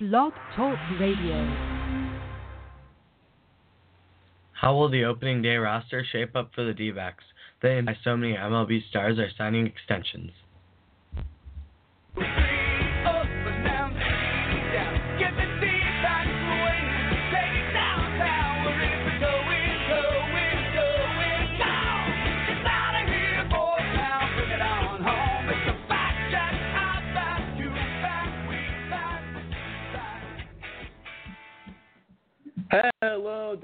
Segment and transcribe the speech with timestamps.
[0.00, 1.54] Blog Talk Radio.
[4.52, 7.22] How will the opening day roster shape up for the D-backs?
[7.62, 10.32] They and so many MLB stars are signing extensions.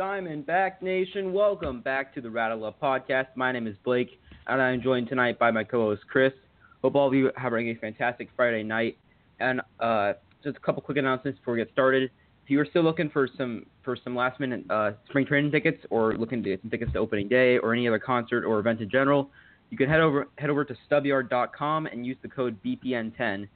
[0.00, 1.30] Diamondback Nation.
[1.30, 3.26] Welcome back to the Rattle Up Podcast.
[3.34, 6.32] My name is Blake, and I'm joined tonight by my co-host Chris.
[6.80, 8.96] Hope all of you are having a fantastic Friday night.
[9.40, 12.04] And uh, just a couple quick announcements before we get started.
[12.44, 15.84] If you are still looking for some for some last minute uh, spring training tickets,
[15.90, 18.80] or looking to get some tickets to opening day, or any other concert or event
[18.80, 19.28] in general,
[19.68, 23.46] you can head over head over to stubyard.com and use the code BPN10.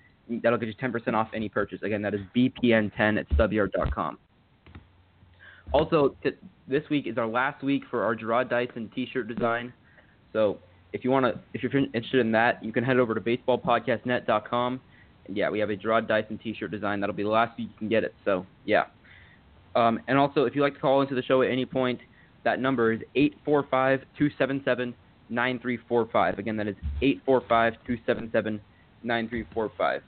[0.43, 1.81] That'll get you 10% off any purchase.
[1.83, 4.19] Again, that is BPN10 at stubyard.com.
[5.75, 6.31] Also, t-
[6.69, 9.73] this week is our last week for our Gerard Dyson T-shirt design.
[10.33, 10.59] So
[10.93, 14.81] if you want to, if you're interested in that, you can head over to baseballpodcastnet.com.
[15.27, 17.01] And yeah, we have a Gerard Dyson T-shirt design.
[17.01, 18.15] That'll be the last week you can get it.
[18.25, 18.85] So yeah.
[19.75, 21.99] Um, and also, if you'd like to call into the show at any point,
[22.45, 23.01] that number is
[23.45, 26.39] 845-277-9345.
[26.39, 30.03] Again, that is 845-277-9345.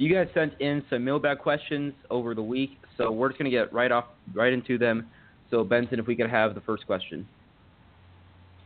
[0.00, 3.70] You guys sent in some mailbag questions over the week, so we're just gonna get
[3.70, 5.06] right off right into them.
[5.50, 7.28] So Benson, if we could have the first question.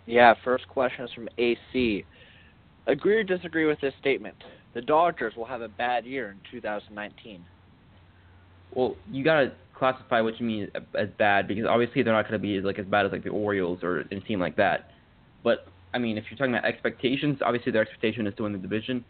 [0.06, 2.04] Yeah, first question is from AC.
[2.86, 4.36] Agree or disagree with this statement?
[4.74, 7.44] The Dodgers will have a bad year in 2019.
[8.72, 12.60] Well, you gotta classify what you mean as bad because obviously they're not gonna be
[12.60, 14.92] like as bad as like the Orioles or a team like that.
[15.42, 18.58] But I mean, if you're talking about expectations, obviously their expectation is to win the
[18.58, 19.04] division.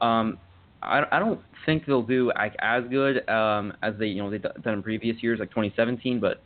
[0.00, 0.38] Um,
[0.86, 4.42] I, I don't think they'll do like as good um, as they you know they've
[4.42, 6.42] done in previous years like 2017, but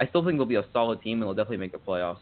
[0.00, 2.18] I still think they'll be a solid team and they'll definitely make the playoffs.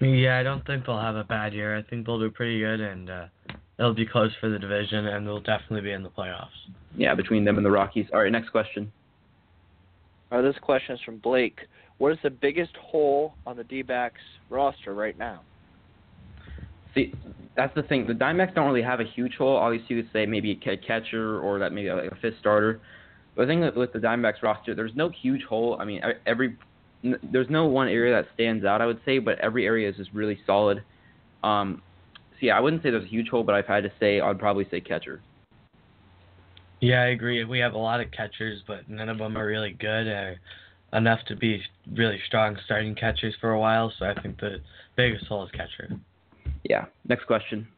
[0.00, 1.76] Yeah, I don't think they'll have a bad year.
[1.76, 3.26] I think they'll do pretty good, and uh,
[3.78, 6.48] it'll be close for the division, and they'll definitely be in the playoffs.
[6.96, 8.06] Yeah, between them and the Rockies.
[8.12, 8.92] All right, next question.
[10.32, 11.60] All right, this question is from Blake.
[11.98, 14.20] What is the biggest hole on the D-backs
[14.50, 15.42] roster right now?
[16.94, 17.12] See,
[17.56, 18.06] that's the thing.
[18.06, 19.56] The Diamondbacks don't really have a huge hole.
[19.56, 22.80] Obviously, you could say maybe a catcher or that maybe like a fifth starter.
[23.34, 25.76] But I think with the Diamondbacks roster, there's no huge hole.
[25.80, 26.56] I mean, every
[27.22, 28.80] there's no one area that stands out.
[28.80, 30.82] I would say, but every area is just really solid.
[31.42, 31.82] Um,
[32.32, 34.20] so yeah, I wouldn't say there's a huge hole, but if I had to say,
[34.20, 35.20] I'd probably say catcher.
[36.80, 37.44] Yeah, I agree.
[37.44, 40.36] We have a lot of catchers, but none of them are really good or
[40.92, 41.62] enough to be
[41.92, 43.92] really strong starting catchers for a while.
[43.98, 44.58] So I think the
[44.96, 45.98] biggest hole is catcher.
[46.64, 46.86] Yeah.
[47.08, 47.68] Next question.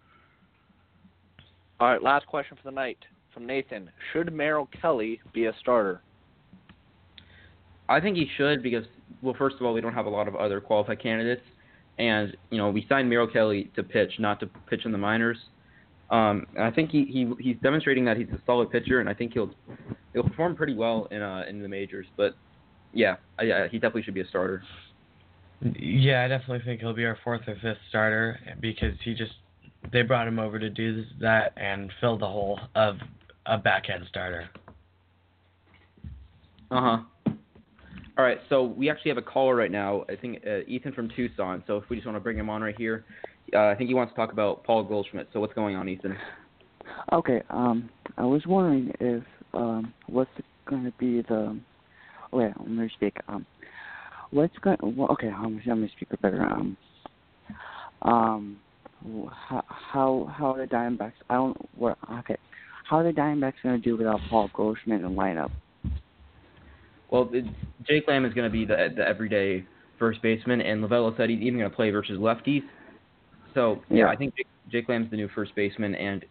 [1.78, 2.98] All right, last question for the night
[3.34, 3.90] from Nathan.
[4.12, 6.00] Should Merrill Kelly be a starter?
[7.88, 8.84] I think he should because,
[9.20, 11.42] well, first of all, we don't have a lot of other qualified candidates,
[11.98, 15.36] and you know we signed Merrill Kelly to pitch, not to pitch in the minors.
[16.10, 19.14] Um, and I think he, he he's demonstrating that he's a solid pitcher, and I
[19.14, 19.50] think he'll
[20.14, 22.06] he'll perform pretty well in uh in the majors.
[22.16, 22.36] But
[22.92, 24.62] yeah, I, I, he definitely should be a starter.
[25.62, 29.32] Yeah, I definitely think he'll be our fourth or fifth starter because he just
[29.92, 32.96] they brought him over to do that and fill the hole of
[33.46, 34.48] a back end starter.
[36.70, 37.32] Uh huh.
[38.18, 40.04] All right, so we actually have a caller right now.
[40.08, 41.62] I think uh, Ethan from Tucson.
[41.66, 43.04] So if we just want to bring him on right here,
[43.54, 45.28] uh, I think he wants to talk about Paul Goldschmidt.
[45.32, 46.16] So what's going on, Ethan?
[47.12, 47.42] Okay.
[47.50, 50.30] Um, I was wondering if um, what's
[50.66, 51.58] going to be the.
[52.32, 53.16] Oh, wait, let me speak.
[53.28, 53.44] Um,
[54.30, 54.78] what's going?
[54.82, 56.42] Well, okay, I'm, I'm gonna speak better.
[56.42, 56.76] Um,
[58.02, 58.56] um,
[59.48, 61.12] how how how are the Diamondbacks?
[61.30, 61.56] I don't.
[61.76, 61.98] What?
[62.20, 62.36] Okay,
[62.88, 65.50] how are the Diamondbacks gonna do without Paul Goldschmidt in the lineup?
[67.10, 67.44] Well, it,
[67.86, 69.64] Jake Lamb is going to be the the everyday
[69.98, 72.62] first baseman, and Lovullo said he's even going to play versus lefties.
[73.54, 74.08] So yeah, Yeah.
[74.08, 76.24] I think Jake, Jake Lamb's the new first baseman, and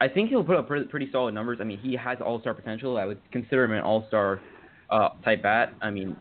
[0.00, 1.58] I think he'll put up pretty, pretty solid numbers.
[1.60, 2.96] I mean, he has all star potential.
[2.96, 4.40] I would consider him an all star
[4.92, 5.72] uh, type bat.
[5.80, 6.16] I mean,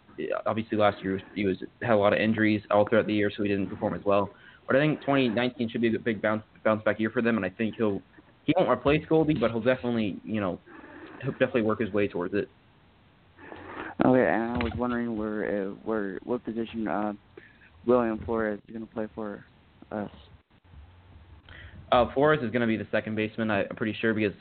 [0.45, 3.43] obviously last year he was had a lot of injuries all throughout the year, so
[3.43, 4.29] he didn't perform as well.
[4.65, 7.45] But I think 2019 should be a big bounce bounce back year for them, and
[7.45, 8.01] I think he'll
[8.45, 10.59] he won't replace Goldie, but he'll definitely you know
[11.21, 12.47] he'll definitely work his way towards it.
[14.05, 17.13] Okay, and I was wondering where uh, where what position uh,
[17.85, 19.45] William Flores is gonna play for
[19.91, 20.09] us.
[21.91, 24.31] Uh, Flores is going to be the second baseman, I, I'm pretty sure, because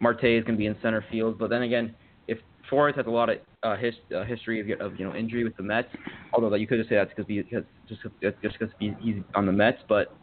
[0.00, 1.38] Marte is going to be in center field.
[1.38, 1.94] But then again,
[2.26, 2.38] if
[2.68, 5.56] Flores has a lot of uh, his, uh, history of, of you know injury with
[5.56, 5.88] the Mets,
[6.32, 9.46] although that you could just say that's because because just just because he's, he's on
[9.46, 10.14] the Mets, but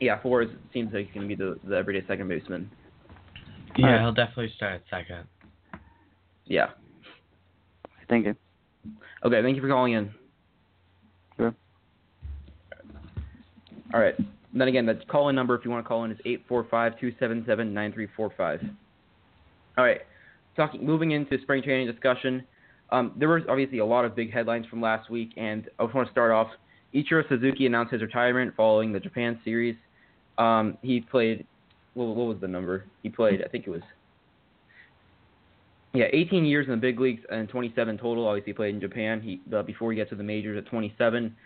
[0.00, 2.70] yeah, Flores seems like he's going to be the, the everyday second baseman.
[3.76, 4.00] Yeah, Alright.
[4.00, 5.24] he'll definitely start at second.
[6.46, 6.68] Yeah.
[8.08, 8.34] Thank you.
[9.24, 10.10] Okay, thank you for calling in.
[11.36, 11.54] Sure.
[13.92, 14.16] All right.
[14.18, 16.44] And then again, the call in number if you want to call in is eight
[16.48, 18.60] four five two seven seven nine three four five.
[19.76, 20.00] All right.
[20.58, 22.42] Talking moving into spring training discussion.
[22.90, 25.94] Um, there was obviously a lot of big headlines from last week, and I just
[25.94, 26.48] want to start off.
[26.92, 29.76] Ichiro Suzuki announced his retirement following the Japan series.
[30.36, 31.46] Um, he played.
[31.94, 32.86] Well, what was the number?
[33.04, 33.40] He played.
[33.44, 33.82] I think it was.
[35.94, 38.26] Yeah, 18 years in the big leagues and 27 total.
[38.26, 39.20] Obviously, played in Japan.
[39.20, 41.36] He uh, before he gets to the majors at 27.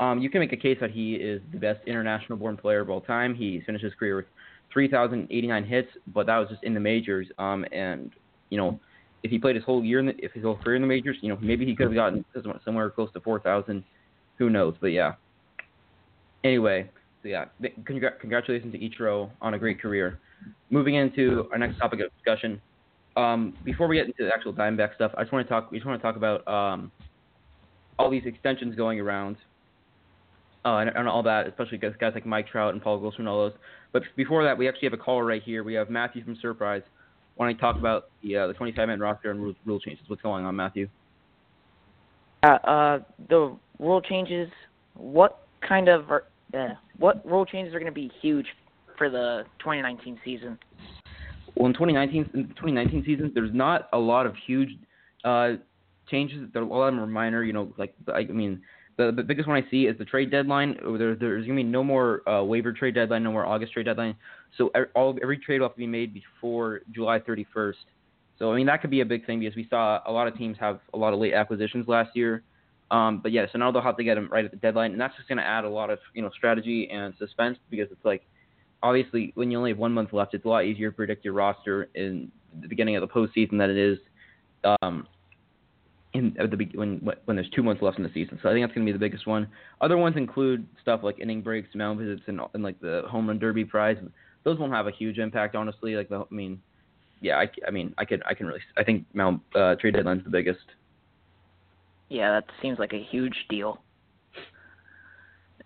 [0.00, 3.02] Um, you can make a case that he is the best international-born player of all
[3.02, 3.34] time.
[3.34, 4.26] He finished his career with
[4.72, 7.28] 3,089 hits, but that was just in the majors.
[7.38, 8.10] Um, and
[8.50, 8.78] you know,
[9.22, 11.16] if he played his whole year in the, if his whole career in the majors,
[11.20, 12.24] you know, maybe he could have gotten
[12.64, 13.82] somewhere close to 4,000.
[14.38, 14.74] Who knows?
[14.80, 15.14] But yeah.
[16.44, 16.90] Anyway,
[17.22, 20.18] so yeah, congr- congratulations to Ichiro on a great career.
[20.68, 22.60] Moving into our next topic of discussion.
[23.16, 25.70] Um, before we get into the actual Diamondback stuff, I just want to talk.
[25.70, 26.92] We just want to talk about um,
[27.98, 29.36] all these extensions going around
[30.64, 33.28] uh, and, and all that, especially guys, guys like Mike Trout and Paul Goldschmidt and
[33.28, 33.58] all those.
[33.92, 35.62] But before that, we actually have a caller right here.
[35.62, 36.82] We have Matthew from Surprise
[37.36, 40.04] wanting to talk about the uh, the 25-man roster and rule, rule changes.
[40.08, 40.88] What's going on, Matthew?
[42.42, 42.98] Uh, uh,
[43.28, 44.48] the rule changes.
[44.94, 46.24] What kind of are,
[46.56, 48.46] uh, what rule changes are going to be huge
[48.98, 50.58] for the 2019 season?
[51.56, 54.70] Well, in 2019 in 2019 season, there's not a lot of huge
[55.24, 55.52] uh,
[56.08, 56.48] changes.
[56.52, 57.42] There, a lot of them are minor.
[57.42, 58.62] You know, like I mean,
[58.96, 60.76] the, the biggest one I see is the trade deadline.
[60.98, 64.14] There, there's gonna be no more uh, waiver trade deadline, no more August trade deadline.
[64.56, 67.74] So all every trade will have to be made before July 31st.
[68.38, 70.36] So I mean that could be a big thing because we saw a lot of
[70.36, 72.42] teams have a lot of late acquisitions last year.
[72.90, 75.00] Um, but yeah, so now they'll have to get them right at the deadline, and
[75.00, 78.22] that's just gonna add a lot of you know strategy and suspense because it's like
[78.82, 81.34] obviously when you only have one month left, it's a lot easier to predict your
[81.34, 82.30] roster in
[82.60, 83.98] the beginning of the postseason than it is
[84.82, 85.06] um,
[86.14, 88.38] in at the when when there's two months left in the season.
[88.42, 89.48] So I think that's going to be the biggest one.
[89.80, 93.38] Other ones include stuff like inning breaks, mound visits, and, and like the home run
[93.38, 93.96] derby prize.
[94.44, 95.96] Those won't have a huge impact, honestly.
[95.96, 96.60] Like the, I mean,
[97.20, 100.24] yeah, I, I mean, I could I can really I think mound uh, trade deadline's
[100.24, 100.64] the biggest.
[102.08, 103.80] Yeah, that seems like a huge deal.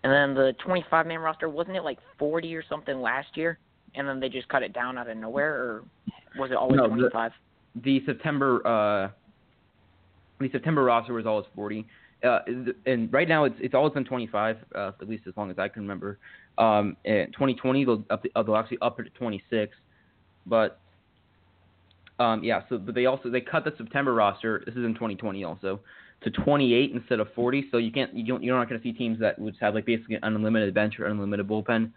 [0.03, 3.59] And then the 25 man roster wasn't it like 40 or something last year,
[3.95, 5.83] and then they just cut it down out of nowhere, or
[6.37, 7.31] was it always no, 25?
[7.75, 9.09] The, the September uh,
[10.39, 11.85] the September roster was always 40.
[12.23, 12.39] Uh,
[12.85, 15.67] and right now it's it's always been 25, uh, at least as long as I
[15.69, 16.19] can remember.
[16.57, 19.73] Um, in 2020 they'll up the, they'll actually up it to 26,
[20.45, 20.79] but
[22.19, 22.63] um, yeah.
[22.67, 24.61] So but they also they cut the September roster.
[24.65, 25.79] This is in 2020 also
[26.21, 27.69] to 28 instead of 40.
[27.71, 29.85] So you can't you don't you're not going to see teams that would have like
[29.85, 31.91] basically an unlimited bench or unlimited bullpen.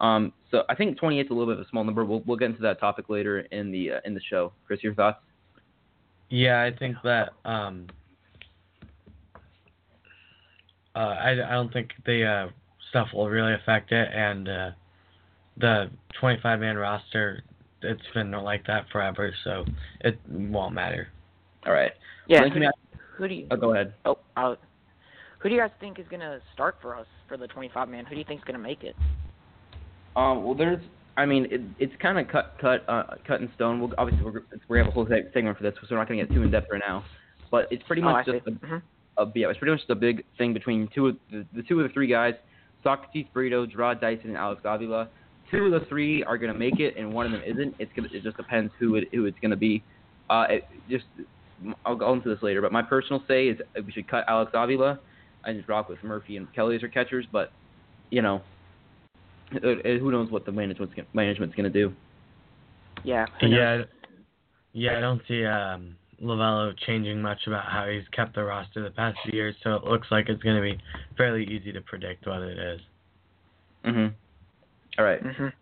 [0.00, 2.04] Um, so I think 28 is a little bit of a small number.
[2.04, 4.52] We'll we'll get into that topic later in the uh, in the show.
[4.66, 5.18] Chris, your thoughts?
[6.30, 7.86] Yeah, I think that um,
[10.94, 12.48] uh, I, I don't think the uh,
[12.90, 14.70] stuff will really affect it, and uh,
[15.56, 15.90] the
[16.20, 17.42] 25 man roster
[17.82, 19.64] it's been like that forever, so
[20.00, 21.08] it won't matter.
[21.66, 21.92] All right.
[22.26, 22.40] Yeah.
[22.40, 22.70] Thank Who, you,
[23.16, 23.46] who do you?
[23.50, 23.94] Oh, go ahead.
[24.04, 24.56] Oh, uh,
[25.38, 28.04] who do you guys think is gonna start for us for the 25 man?
[28.04, 28.96] Who do you think is gonna make it?
[30.16, 30.82] Um, well, there's
[31.18, 33.80] I mean, it, it's kind of cut, cut, uh, cut in stone.
[33.80, 36.32] We'll, obviously, we're, we're have a whole segment for this, so we're not gonna get
[36.32, 37.04] too in depth right now.
[37.50, 38.82] But it's pretty Oh, much I just a, Mhm.
[39.18, 41.88] a, yeah, it's pretty much the big thing between two of the, the two of
[41.88, 42.34] the three guys,
[42.84, 45.08] Socrates Brito, Gerard Dyson, and Alex Avila.
[45.50, 47.74] Two of the three are gonna make it, and one of them isn't.
[47.78, 49.82] It's gonna, it just depends who it, who it's gonna be.
[50.30, 51.06] Uh, it just
[51.84, 55.00] I'll go into this later, but my personal say is we should cut Alex Avila
[55.44, 57.26] and just rock with Murphy and Kelly as our catchers.
[57.32, 57.50] But
[58.10, 58.42] you know,
[59.50, 61.92] who knows what the management's gonna, management's gonna do.
[63.04, 63.26] Yeah.
[63.40, 63.82] Yeah,
[64.72, 68.90] yeah, I don't see um, Lovullo changing much about how he's kept the roster the
[68.90, 70.78] past few years, so it looks like it's going to be
[71.16, 72.80] fairly easy to predict what it is.
[73.84, 74.12] Mhm.
[74.98, 75.22] All right.
[75.22, 75.52] Mhm.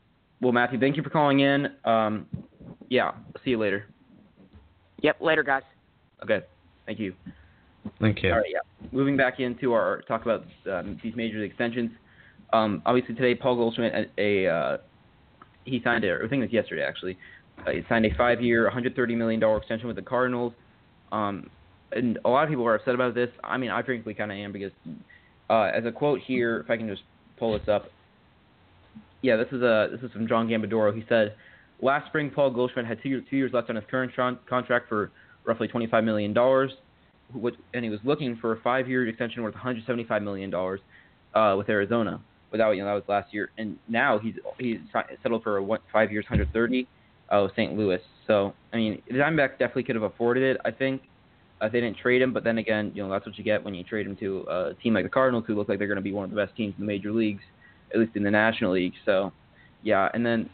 [0.40, 1.70] Well, Matthew, thank you for calling in.
[1.84, 2.26] Um,
[2.88, 3.12] yeah,
[3.44, 3.86] see you later.
[5.02, 5.20] Yep.
[5.20, 5.62] Later, guys.
[6.22, 6.42] Okay.
[6.86, 7.14] Thank you.
[8.00, 8.32] Thank you.
[8.32, 8.60] All right, yeah.
[8.92, 11.90] Moving back into our talk about um, these major league extensions.
[12.52, 14.76] Um, obviously today, Paul Goldschmidt, a, a uh,
[15.64, 17.18] he signed a, I think it was yesterday actually,
[17.66, 20.52] uh, he signed a five-year, 130 million dollar extension with the Cardinals.
[21.12, 21.50] Um,
[21.92, 23.30] and a lot of people are upset about this.
[23.42, 24.72] I mean, I frankly kind of am because,
[25.48, 27.02] uh, as a quote here, if I can just
[27.38, 27.86] pull this up.
[29.22, 30.94] Yeah, this is a this is from John Gambadoro.
[30.94, 31.34] He said,
[31.80, 35.10] last spring, Paul Goldschmidt had two, two years left on his current tron- contract for
[35.44, 36.72] roughly 25 million dollars
[37.74, 40.80] and he was looking for a five-year extension worth 175 million dollars
[41.34, 42.20] uh, with Arizona.
[42.56, 44.78] That, you know, that was last year, and now he's he's
[45.22, 46.86] settled for a one, five years, 130.
[47.30, 47.76] oh St.
[47.76, 48.00] Louis.
[48.26, 50.60] So I mean, the Diamondbacks definitely could have afforded it.
[50.64, 51.02] I think
[51.60, 53.74] uh, they didn't trade him, but then again, you know that's what you get when
[53.74, 56.02] you trade him to a team like the Cardinals, who look like they're going to
[56.02, 57.42] be one of the best teams in the major leagues,
[57.94, 58.94] at least in the National League.
[59.04, 59.32] So,
[59.82, 60.50] yeah, and then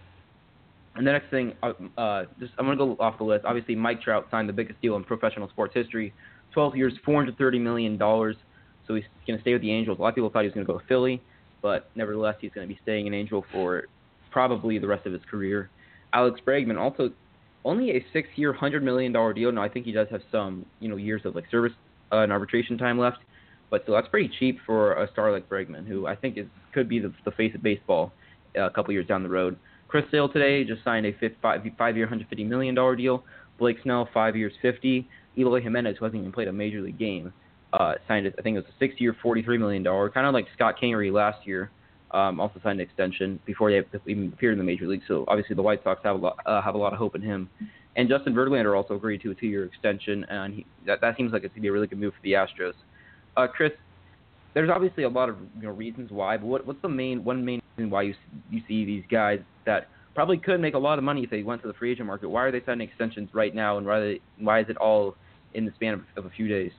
[0.95, 3.45] and the next thing, uh, uh, just I'm going to go off the list.
[3.45, 6.13] Obviously, Mike Trout signed the biggest deal in professional sports history,
[6.53, 8.37] 12 years, 430 million dollars.
[8.87, 9.99] So he's going to stay with the Angels.
[9.99, 11.23] A lot of people thought he was going to go to Philly,
[11.63, 13.85] but nevertheless, he's going to be staying in Angel for
[14.31, 15.71] probably the rest of his career.
[16.13, 17.11] Alex Bregman also
[17.65, 19.53] only a six-year, hundred million dollar deal.
[19.53, 21.73] Now I think he does have some, you know, years of like service
[22.11, 23.19] uh, and arbitration time left,
[23.71, 26.89] but still that's pretty cheap for a star like Bregman, who I think is could
[26.89, 28.13] be the, the face of baseball
[28.59, 29.57] uh, a couple years down the road.
[29.89, 33.25] Chris Sale today just signed a fifth, five, five-year, hundred fifty million dollar deal.
[33.59, 35.09] Blake Snell, five years, fifty.
[35.39, 37.33] Eloy Jimenez, who hasn't even played a major league game,
[37.73, 40.77] uh, signed I think it was a six-year, forty-three million dollar, kind of like Scott
[40.81, 41.71] Kingery last year.
[42.11, 45.01] Um, also signed an extension before they even appeared in the major league.
[45.09, 47.23] So obviously the White Sox have a lot uh, have a lot of hope in
[47.23, 47.49] him.
[47.97, 51.45] And Justin Verlander also agreed to a two-year extension, and he, that that seems like
[51.45, 52.75] it's gonna be a really good move for the Astros.
[53.37, 53.73] Uh, Chris,
[54.55, 57.45] there's obviously a lot of you know reasons why, but what what's the main one
[57.45, 58.15] main reason why you
[58.51, 61.63] you see these guys that probably could make a lot of money if they went
[61.63, 62.29] to the free agent market?
[62.29, 65.17] Why are they signing extensions right now, and why they, why is it all
[65.55, 66.73] in the span of, of a few days?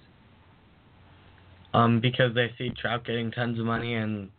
[1.74, 4.30] Um, because they see Trout getting tons of money, and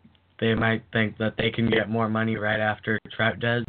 [0.40, 3.64] they might think that they can get more money right after Trout does,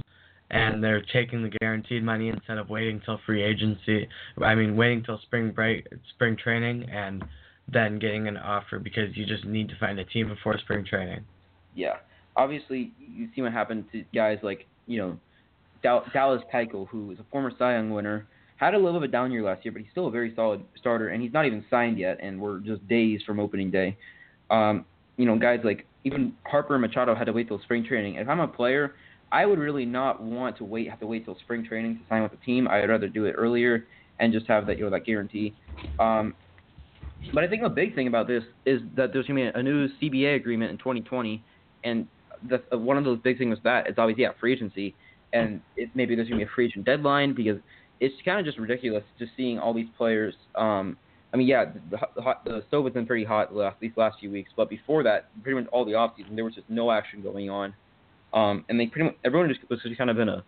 [0.51, 4.07] and they're taking the guaranteed money instead of waiting till free agency.
[4.41, 7.24] I mean, waiting till spring break, spring training, and
[7.72, 11.22] then getting an offer because you just need to find a team before spring training.
[11.74, 11.95] Yeah,
[12.36, 15.19] obviously you see what happened to guys like you know
[15.81, 19.43] Dallas Keuchel, who is a former Cy Young winner, had a little bit down year
[19.43, 22.19] last year, but he's still a very solid starter, and he's not even signed yet,
[22.21, 23.97] and we're just days from opening day.
[24.50, 24.85] Um,
[25.17, 28.15] you know, guys like even Harper and Machado had to wait till spring training.
[28.15, 28.95] If I'm a player,
[29.31, 32.24] I would really not want to wait have to wait till spring training to sign
[32.24, 32.67] with the team.
[32.67, 33.85] I'd rather do it earlier
[34.19, 35.53] and just have that you know that guarantee.
[36.00, 36.33] Um,
[37.33, 39.63] but I think a big thing about this is that there's going to be a
[39.63, 41.43] new CBA agreement in 2020,
[41.83, 42.07] and
[42.47, 44.93] the, one of those big things with that is obviously yeah free agency,
[45.33, 47.57] and it, maybe there's going to be a free agent deadline because
[47.99, 50.33] it's kind of just ridiculous just seeing all these players.
[50.55, 50.97] Um,
[51.33, 54.31] I mean, yeah, the, the, the stove has been pretty hot last, these last few
[54.31, 57.21] weeks, but before that, pretty much all the off season, there was just no action
[57.21, 57.73] going on,
[58.33, 60.43] um, and they pretty much everyone just was just kind of in a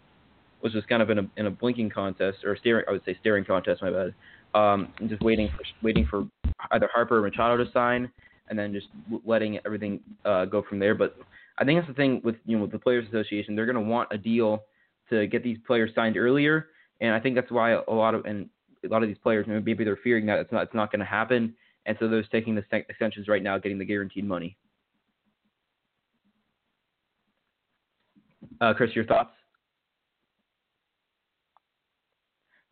[0.61, 3.17] was just kind of in a in a blinking contest or staring I would say
[3.19, 4.13] staring contest, my bad,
[4.53, 6.27] um, just waiting for waiting for
[6.71, 8.09] either Harper or Machado to sign,
[8.49, 8.87] and then just
[9.25, 10.95] letting everything uh, go from there.
[10.95, 11.17] But
[11.57, 13.89] I think that's the thing with you know with the Players Association, they're going to
[13.89, 14.63] want a deal
[15.09, 16.67] to get these players signed earlier,
[17.01, 18.49] and I think that's why a lot of and
[18.85, 21.05] a lot of these players maybe they're fearing that it's not it's not going to
[21.05, 24.57] happen, and so they're taking the extensions right now, getting the guaranteed money.
[28.59, 29.31] Uh, Chris, your thoughts?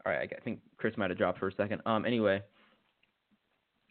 [0.06, 1.82] All right, I think Chris might have dropped for a second.
[1.86, 2.42] Um, anyway,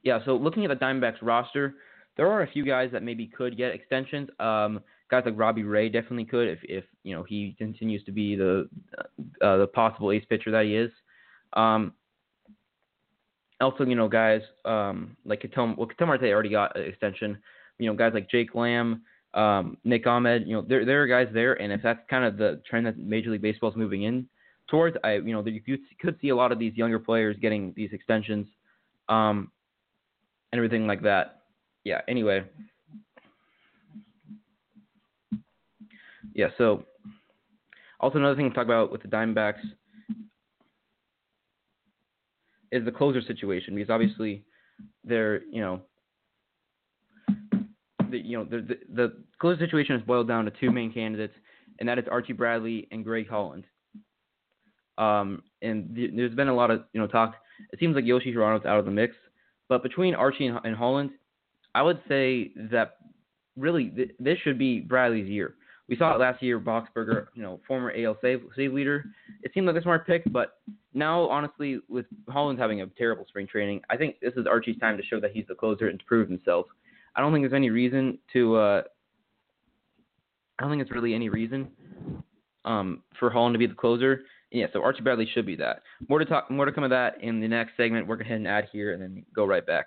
[0.02, 0.20] yeah.
[0.24, 1.74] So looking at the Diamondbacks roster,
[2.16, 4.28] there are a few guys that maybe could get extensions.
[4.38, 4.80] Um,
[5.14, 8.68] guys like Robbie Ray definitely could if if you know he continues to be the
[9.40, 10.90] uh, the possible ace pitcher that he is.
[11.52, 11.92] Um,
[13.60, 17.38] also, you know, guys um, like Ketel, well, Ketel Marte already got an extension.
[17.78, 19.02] You know, guys like Jake Lamb,
[19.34, 20.48] um, Nick Ahmed.
[20.48, 22.98] You know, there there are guys there, and if that's kind of the trend that
[22.98, 24.26] Major League Baseball is moving in
[24.68, 27.90] towards, I you know, you could see a lot of these younger players getting these
[27.92, 28.48] extensions,
[29.08, 29.52] um,
[30.52, 31.42] and everything like that.
[31.84, 32.00] Yeah.
[32.08, 32.44] Anyway.
[36.34, 36.48] Yeah.
[36.58, 36.84] So,
[38.00, 39.60] also another thing to talk about with the Diamondbacks
[42.70, 44.44] is the closer situation because obviously
[45.04, 45.80] they're you know
[48.10, 51.34] the you know the, the closer situation is boiled down to two main candidates
[51.78, 53.64] and that is Archie Bradley and Greg Holland.
[54.96, 57.34] Um, and th- there's been a lot of you know talk.
[57.72, 59.14] It seems like Yoshi Hirano's out of the mix,
[59.68, 61.10] but between Archie and, and Holland,
[61.74, 62.96] I would say that
[63.56, 65.54] really th- this should be Bradley's year.
[65.88, 69.04] We saw it last year, Boxberger, you know, former AL save, save leader.
[69.42, 70.58] It seemed like a smart pick, but
[70.94, 74.96] now, honestly, with Holland having a terrible spring training, I think this is Archie's time
[74.96, 76.66] to show that he's the closer and to prove himself.
[77.16, 78.56] I don't think there's any reason to.
[78.56, 78.82] Uh,
[80.58, 81.68] I don't think it's really any reason
[82.64, 84.22] um, for Holland to be the closer.
[84.50, 85.82] Yeah, so Archie Bradley should be that.
[86.08, 88.06] More to talk, more to come of that in the next segment.
[88.06, 89.86] We're gonna head and add here, and then go right back.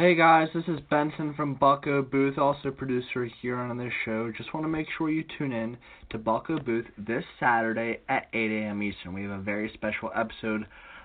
[0.00, 4.32] Hey guys, this is Benson from Bucko Booth, also producer here on this show.
[4.34, 5.76] Just want to make sure you tune in
[6.08, 8.82] to Bucko Booth this Saturday at 8 a.m.
[8.82, 9.12] Eastern.
[9.12, 10.64] We have a very special episode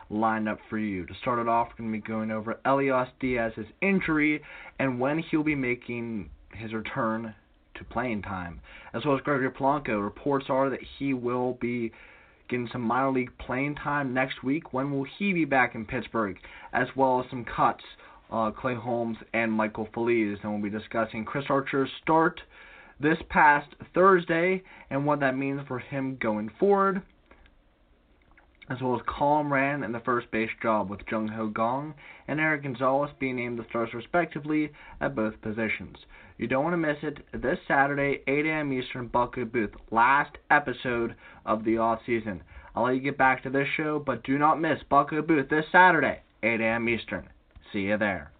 [0.10, 1.06] lined up for you.
[1.08, 4.42] To start it off, we're going to be going over Elias Diaz's injury
[4.80, 7.36] and when he'll be making his return
[7.74, 8.62] to playing time.
[8.94, 11.92] As well as Gregory Polanco, reports are that he will be
[12.48, 14.72] getting some minor league playing time next week.
[14.72, 16.38] When will he be back in Pittsburgh?
[16.72, 17.84] As well as some cuts,
[18.32, 20.38] uh, Clay Holmes and Michael Feliz.
[20.44, 22.41] And we'll be discussing Chris Archer's start
[23.00, 27.01] this past Thursday and what that means for him going forward
[28.70, 31.94] as well as Colin Moran in the first base job, with Jung Ho Kang
[32.27, 35.98] and Eric Gonzalez being named the stars respectively at both positions.
[36.38, 38.74] You don't want to miss it this Saturday, 8 a.m.
[38.74, 41.15] Eastern, Buckeye Booth, last episode
[41.46, 42.41] of the off season.
[42.75, 45.65] I'll let you get back to this show, but do not miss Buckeye Booth this
[45.72, 46.89] Saturday, 8 a.m.
[46.89, 47.29] Eastern.
[47.75, 48.32] See you there.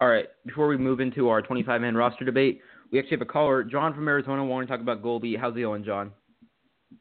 [0.00, 2.60] All right, before we move into our 25 man roster debate,
[2.92, 5.34] we actually have a caller, John from Arizona, wanting to talk about Goldie.
[5.34, 6.12] How's it going, John?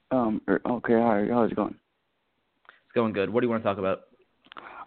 [0.10, 0.42] Um.
[0.50, 0.94] er, Okay.
[0.94, 1.28] Hi.
[1.32, 1.76] How's it going?
[1.76, 3.30] It's going good.
[3.30, 4.06] What do you want to talk about?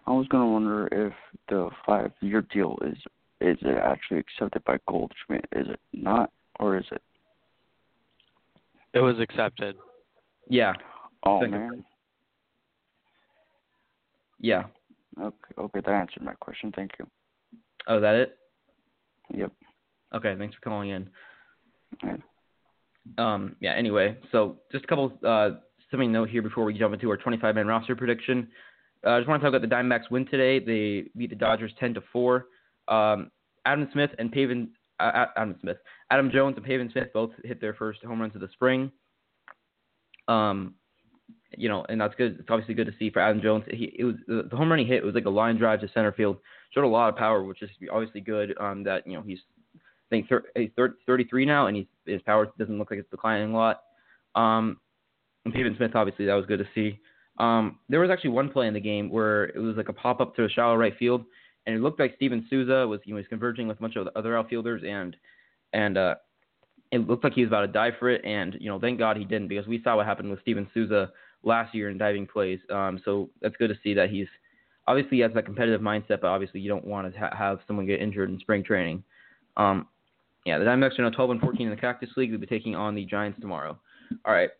[0.08, 1.12] I was gonna wonder if
[1.48, 2.96] the five-year deal is
[3.40, 5.46] is it actually accepted by Goldschmidt?
[5.52, 7.02] Is it not, or is it?
[8.92, 9.76] It was accepted.
[10.48, 10.72] Yeah,
[11.24, 11.84] Oh man.
[14.40, 14.64] yeah.
[15.20, 15.54] Okay.
[15.58, 15.80] Okay.
[15.84, 16.72] That answered my question.
[16.74, 17.06] Thank you.
[17.86, 18.38] Oh, is that it?
[19.34, 19.52] Yep.
[20.14, 21.08] Okay, thanks for calling in.
[22.02, 22.16] Yeah.
[23.18, 23.74] Um, yeah.
[23.74, 25.50] Anyway, so just a couple uh,
[25.90, 28.48] something note here before we jump into our 25 man roster prediction.
[29.06, 30.58] Uh, I just want to talk about the Diamondbacks win today.
[30.58, 32.46] They beat the Dodgers 10 to four.
[32.88, 33.30] Um,
[33.64, 35.78] Adam Smith and Pavin, uh, Adam Smith,
[36.10, 38.90] Adam Jones and Pavin Smith both hit their first home runs of the spring.
[40.28, 40.74] Um,
[41.56, 42.38] you know, and that's good.
[42.40, 43.64] It's obviously good to see for Adam Jones.
[43.68, 46.12] He it was the home run he hit was like a line drive to center
[46.12, 46.38] field.
[46.72, 48.54] Showed a lot of power, which is obviously good.
[48.60, 49.40] Um, that you know he's
[49.76, 49.80] I
[50.10, 53.54] think thir- he's thir- 33 now, and he's, his power doesn't look like it's declining
[53.54, 53.82] a lot.
[54.34, 54.78] Um,
[55.44, 56.98] and Pavin Smith, obviously, that was good to see.
[57.38, 60.20] Um, there was actually one play in the game where it was like a pop
[60.20, 61.24] up to a shallow right field,
[61.66, 63.96] and it looked like Steven Souza was you know, he was converging with a bunch
[63.96, 65.16] of the other outfielders, and
[65.72, 66.16] and uh,
[66.90, 69.16] it looked like he was about to dive for it, and you know thank God
[69.16, 71.10] he didn't because we saw what happened with Steven Souza
[71.42, 72.58] last year in diving plays.
[72.70, 74.26] Um, so that's good to see that he's
[74.86, 77.86] obviously he has that competitive mindset, but obviously you don't want to ha- have someone
[77.86, 79.02] get injured in spring training.
[79.56, 79.86] Um,
[80.46, 82.30] yeah, the Diamondbacks are now 12 and 14 in the Cactus League.
[82.30, 83.78] They'll be taking on the Giants tomorrow.
[84.24, 84.50] All right,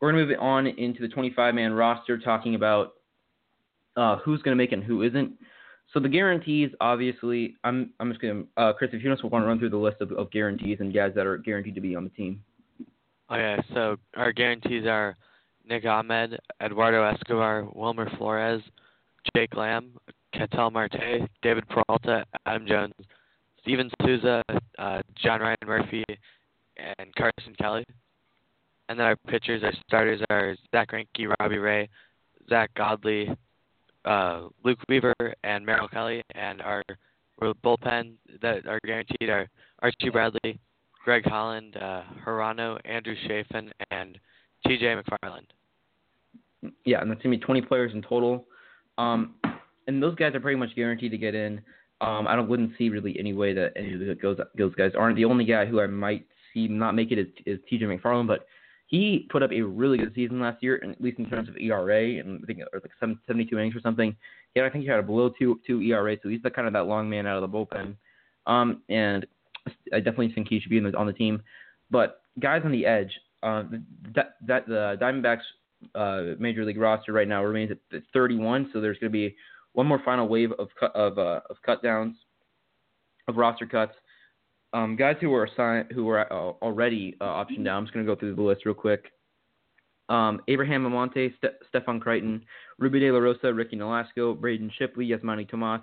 [0.00, 2.94] we're gonna move on into the 25-man roster, talking about
[3.96, 5.32] uh, who's gonna make it and who isn't.
[5.92, 9.46] So the guarantees, obviously, I'm I'm just gonna uh, Chris, if you just want to
[9.46, 12.04] run through the list of, of guarantees and guys that are guaranteed to be on
[12.04, 12.42] the team.
[13.30, 15.16] Okay, so our guarantees are
[15.68, 18.62] Nick Ahmed, Eduardo Escobar, Wilmer Flores,
[19.34, 19.92] Jake Lamb,
[20.32, 22.94] Ketel Marte, David Peralta, Adam Jones,
[23.60, 24.42] Steven Souza,
[24.78, 26.04] uh, John Ryan Murphy,
[26.76, 27.84] and Carson Kelly.
[28.88, 31.88] And then our pitchers, our starters are Zack Greinke, Robbie Ray,
[32.48, 33.30] Zack Godley,
[34.04, 36.22] uh, Luke Weaver, and Merrill Kelly.
[36.34, 36.82] And our
[37.40, 39.48] bullpen that are guaranteed are
[39.80, 40.58] Archie Bradley,
[41.04, 44.18] Greg Holland, uh, Hirano, Andrew Chafin, and
[44.66, 44.96] T.J.
[44.96, 45.46] McFarland.
[46.84, 48.46] Yeah, and that's gonna be 20 players in total.
[48.98, 49.34] Um,
[49.86, 51.60] and those guys are pretty much guaranteed to get in.
[52.00, 55.16] Um, I don't wouldn't see really any way that any of those those guys aren't.
[55.16, 57.86] The only guy who I might see not make it is, is T.J.
[57.86, 58.46] McFarland, but
[58.92, 62.18] he put up a really good season last year, at least in terms of ERA,
[62.18, 64.14] and I think or like 72 innings or something.
[64.54, 66.74] Yeah, I think he had a below two two ERA, so he's the kind of
[66.74, 67.96] that long man out of the bullpen.
[68.46, 69.26] Um, and
[69.92, 71.42] I definitely think he should be the, on the team.
[71.90, 73.64] But guys on the edge, uh,
[74.14, 75.42] that that the Diamondbacks
[75.94, 79.34] uh, major league roster right now remains at at 31, so there's going to be
[79.72, 82.16] one more final wave of cut of uh, of downs,
[83.28, 83.94] of roster cuts.
[84.74, 87.78] Um, guys who were assigned, who were uh, already uh, optioned down.
[87.78, 89.12] I'm just going to go through the list real quick.
[90.08, 92.44] Um, Abraham Almonte, Ste- Stefan Crichton,
[92.78, 95.82] Rubby De La Rosa, Ricky Nolasco, Braden Shipley, Yasmani Tomas,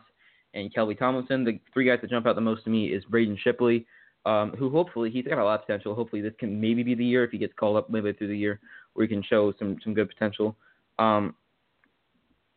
[0.54, 1.44] and Kelby Tomlinson.
[1.44, 3.86] The three guys that jump out the most to me is Braden Shipley,
[4.30, 5.96] um, who hopefully he's got a lot of potential.
[5.96, 8.38] Hopefully this can maybe be the year if he gets called up midway through the
[8.38, 8.60] year
[8.94, 10.56] where he can show some some good potential.
[11.00, 11.36] Um,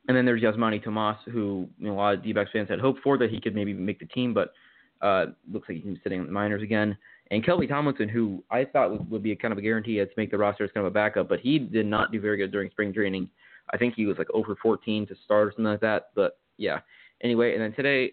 [0.08, 3.00] and then there's Yasmani Tomas, who you know, a lot of D-backs fans had hoped
[3.02, 4.52] for that he could maybe make the team, but
[5.00, 6.96] uh, looks like he's sitting in the minors again.
[7.30, 10.32] And Kelby Tomlinson, who I thought would, would be kind of a guarantee to make
[10.32, 12.70] the roster as kind of a backup, but he did not do very good during
[12.70, 13.30] spring training.
[13.72, 16.11] I think he was like over 14 to start or something like that.
[16.16, 16.80] But yeah.
[17.22, 18.12] Anyway, and then today,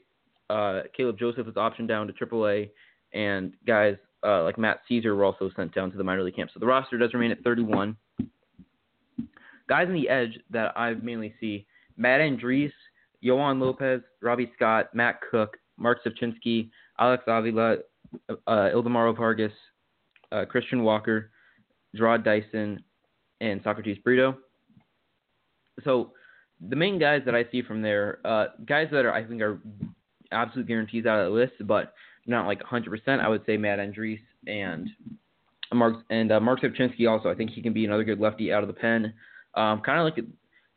[0.49, 2.69] uh, Caleb Joseph was optioned down to AAA,
[3.13, 3.95] and guys
[4.25, 6.51] uh, like Matt Caesar were also sent down to the minor league camp.
[6.53, 7.95] So the roster does remain at 31.
[9.67, 11.65] Guys on the edge that I mainly see:
[11.97, 12.71] Matt Andriese,
[13.23, 16.69] Yoan Lopez, Robbie Scott, Matt Koch, Marc Rzepczynski,
[16.99, 17.77] Alex Avila,
[18.29, 19.53] uh, Ildemaro Vargas,
[20.31, 21.31] uh, Christian Walker,
[21.95, 22.83] Gerard Dyson,
[23.41, 24.37] and Socrates Brito.
[25.83, 26.11] So
[26.67, 29.59] the main guys that I see from there, uh, guys that are I think are
[30.31, 31.93] absolute guarantees out of the list, but
[32.25, 34.89] not like 100%, I would say Matt Andriese and
[35.73, 37.29] Mark and uh, Marc Rzepczynski also.
[37.29, 39.13] I think he can be another good lefty out of the pen.
[39.55, 40.25] Um, kind of like it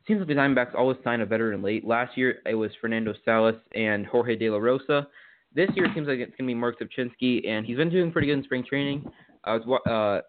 [0.07, 1.87] seems like the Diamondbacks always sign a veteran late.
[1.87, 5.07] Last year it was Fernando Salas and Jorge De La Rosa.
[5.55, 8.11] This year it seems like it's going to be Marc Rzepczynski, and he's been doing
[8.11, 9.11] pretty good in spring training.
[9.45, 10.21] I was uh,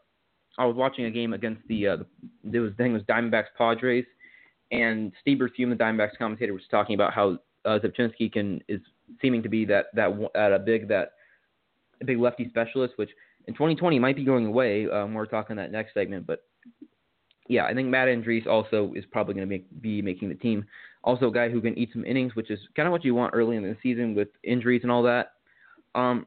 [0.61, 1.97] I was watching a game against the uh,
[2.43, 4.05] the it was I think was Diamondbacks Padres,
[4.71, 7.79] and Steve Berthiaume, the Diamondbacks commentator, was talking about how uh,
[8.31, 8.81] can is
[9.21, 11.13] seeming to be that that at a big that
[12.01, 13.09] a big lefty specialist, which
[13.47, 14.89] in 2020 might be going away.
[14.89, 16.43] Um, we're talking that next segment, but
[17.47, 20.65] yeah, I think Matt Andriese also is probably going to be making the team.
[21.03, 23.33] Also, a guy who can eat some innings, which is kind of what you want
[23.35, 25.33] early in the season with injuries and all that.
[25.95, 26.25] Um,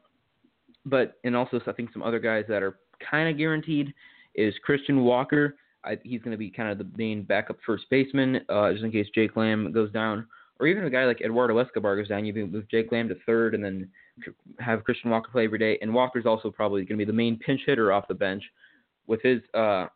[0.85, 3.93] but and also I think some other guys that are kind of guaranteed
[4.35, 5.55] is Christian Walker.
[5.83, 8.91] I, he's going to be kind of the main backup first baseman, uh, just in
[8.91, 10.27] case Jake Lamb goes down,
[10.59, 12.25] or even a guy like Eduardo Escobar goes down.
[12.25, 13.89] You move Jake Lamb to third, and then
[14.59, 15.77] have Christian Walker play every day.
[15.81, 18.43] And Walker's also probably going to be the main pinch hitter off the bench
[19.05, 19.87] with his uh,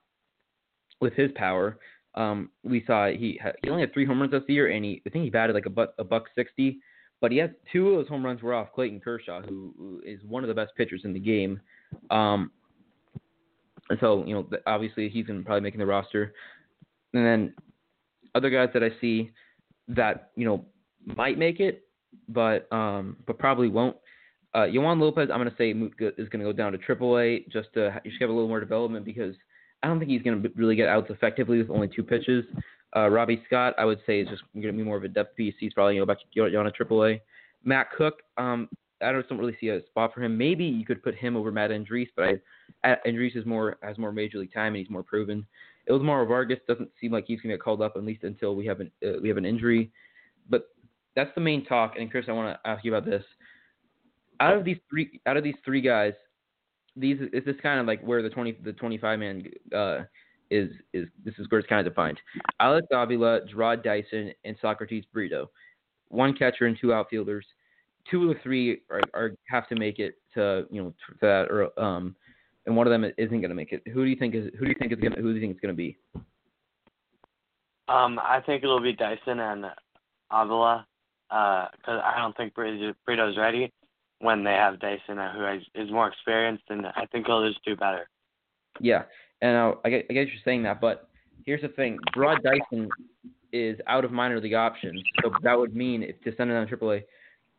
[0.99, 1.77] with his power.
[2.15, 5.09] Um, we saw he he only had three home runs this year, and he I
[5.09, 6.79] think he batted like a buck a buck sixty,
[7.19, 10.43] but he had two of those home runs were off Clayton Kershaw, who, is one
[10.43, 11.59] of the best pitchers in the game.
[12.09, 12.51] Um,
[13.89, 16.33] and so you know obviously he's to probably making the roster,
[17.13, 17.53] and then
[18.35, 19.31] other guys that I see
[19.95, 20.65] that you know
[21.17, 21.83] might make it,
[22.29, 23.95] but um, but probably won't.
[24.53, 27.99] Uh, Lopez, I'm going to say is going to go down to AAA just to
[28.03, 29.33] just have a little more development because
[29.81, 32.43] I don't think he's going to really get outs effectively with only two pitches.
[32.95, 35.37] Uh, Robbie Scott, I would say, is just going to be more of a depth
[35.37, 35.55] piece.
[35.59, 37.21] He's probably going to go back to AAA.
[37.63, 38.67] Matt Koch, um,
[39.01, 40.37] I don't, really see a spot for him.
[40.37, 42.41] Maybe you could put him over Matt Andriese, but
[42.83, 45.45] I, Andriese is more has more major league time and he's more proven.
[45.91, 48.65] Ildemaro Vargas doesn't seem like he's going to get called up at least until we
[48.65, 49.91] have an uh, we have an injury.
[50.49, 50.69] But
[51.15, 51.95] that's the main talk.
[51.99, 53.23] And Chris, I want to ask you about this.
[54.39, 56.13] Out of these three, out of these three guys,
[56.95, 59.43] these is this kind of like where the twenty the twenty five man
[59.75, 59.99] uh,
[60.49, 62.19] is is this is where it's kind of defined.
[62.59, 65.49] Alex Avila, Jarrod Dyson, and Socrates Brito,
[66.07, 67.45] one catcher and two outfielders.
[68.09, 71.51] Two of the three are, are have to make it to you know to that
[71.51, 72.15] or um,
[72.65, 73.81] and one of them isn't going to make it.
[73.87, 75.53] Who do you think is who do you think is going who do you think
[75.53, 75.97] it's going to be?
[77.87, 79.65] Um, I think it'll be Dyson and
[80.31, 80.85] Avila
[81.29, 83.71] because uh, I don't think Brito's ready
[84.19, 87.75] when they have Dyson, uh, who is more experienced, and I think he'll just do
[87.75, 88.09] better.
[88.79, 89.03] Yeah,
[89.41, 91.09] and I I get you saying that, but
[91.45, 92.89] here's the thing: Jarrod Dyson
[93.51, 96.67] is out of minor league options, so that would mean if to send him down
[96.67, 97.03] AAA,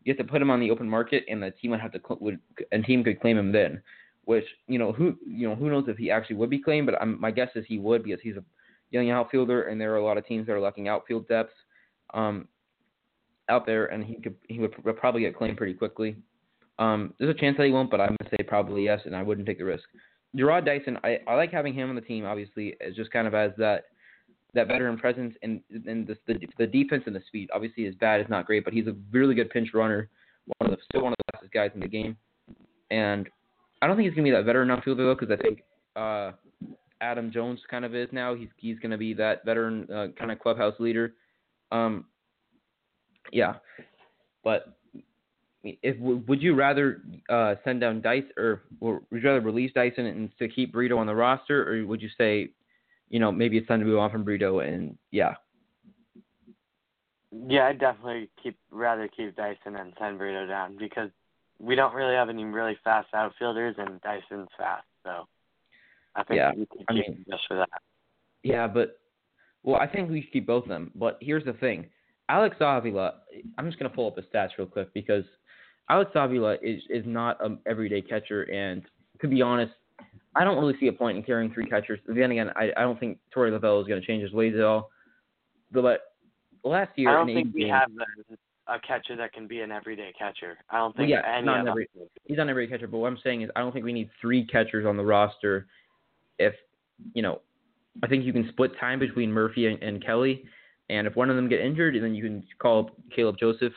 [0.05, 2.01] you have to put him on the open market, and the team would have to
[2.21, 2.39] would
[2.71, 3.83] and team could claim him then.
[4.25, 7.01] Which you know who you know who knows if he actually would be claimed, but
[7.01, 8.45] I'm, my guess is he would because he's a
[8.91, 11.53] young outfielder, and there are a lot of teams that are lacking outfield depth
[12.15, 12.47] um,
[13.49, 16.17] out there, and he could he would probably get claimed pretty quickly.
[16.79, 19.23] Um, there's a chance that he won't, but I'm gonna say probably yes, and I
[19.23, 19.85] wouldn't take the risk.
[20.37, 22.25] Jarrod Dyson, I, I like having him on the team.
[22.25, 23.85] Obviously, as just kind of as that
[24.55, 27.51] that veteran presence and and the, the the defense and the speed.
[27.55, 30.09] Obviously, his bat is not great, but he's a really good pinch runner.
[30.59, 32.17] One of the still one of the fastest guys in the game.
[32.91, 33.29] And
[33.83, 35.63] I don't think he's gonna be that veteran outfielder though, because I think
[35.97, 36.33] uh,
[37.01, 38.35] Adam Jones kind of is now.
[38.35, 41.15] He's he's gonna be that veteran uh, kind of clubhouse leader.
[41.73, 42.07] Um,
[43.33, 43.55] yeah,
[44.45, 44.79] but
[45.65, 50.07] if would you rather uh, send down Dice or, or would you rather release Dyson
[50.07, 52.51] and to keep Brito on the roster, or would you say,
[53.09, 55.35] you know, maybe it's time to move on from Brito and yeah.
[57.49, 61.11] Yeah, I'd definitely keep rather keep Dyson and send Brito down because
[61.63, 65.29] we don't really have any really fast outfielders and Dyson's fast, so
[66.17, 67.71] I think yeah, we can I mean, just for that.
[68.43, 68.99] Yeah, but
[69.63, 70.91] well, I think we should keep both of them.
[70.97, 71.87] But here's the thing.
[72.29, 73.15] Alex Avila,
[73.57, 75.25] I'm just gonna pull up his stats real quick because
[75.89, 78.83] Alex Avila is is not an everyday catcher, and
[79.21, 79.73] to be honest,
[80.35, 82.01] I don't really see a point in carrying three catchers.
[82.09, 84.65] Then again, I, I don't think Torey Lovullo is going to change his ways at
[84.65, 84.91] all.
[85.71, 86.01] But
[86.65, 88.35] last year, I don't in think we games, have a,
[88.69, 90.59] a catcher that can be an everyday catcher.
[90.71, 91.73] I don't well, think yeah, any not of an them.
[91.73, 91.89] every,
[92.25, 92.87] he's not an everyday catcher.
[92.87, 95.67] But what I'm saying is, I don't think we need three catchers on the roster.
[96.39, 96.55] If
[97.15, 97.41] you know,
[98.03, 100.45] I think you can split time between Murphy and, and Kelly,
[100.91, 103.73] and if one of them get injured, then you can call Caleb Joseph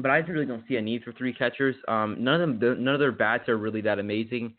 [0.00, 1.74] but I really don't see a need for three catchers.
[1.88, 4.54] Um, none of them, none of their bats are really that amazing.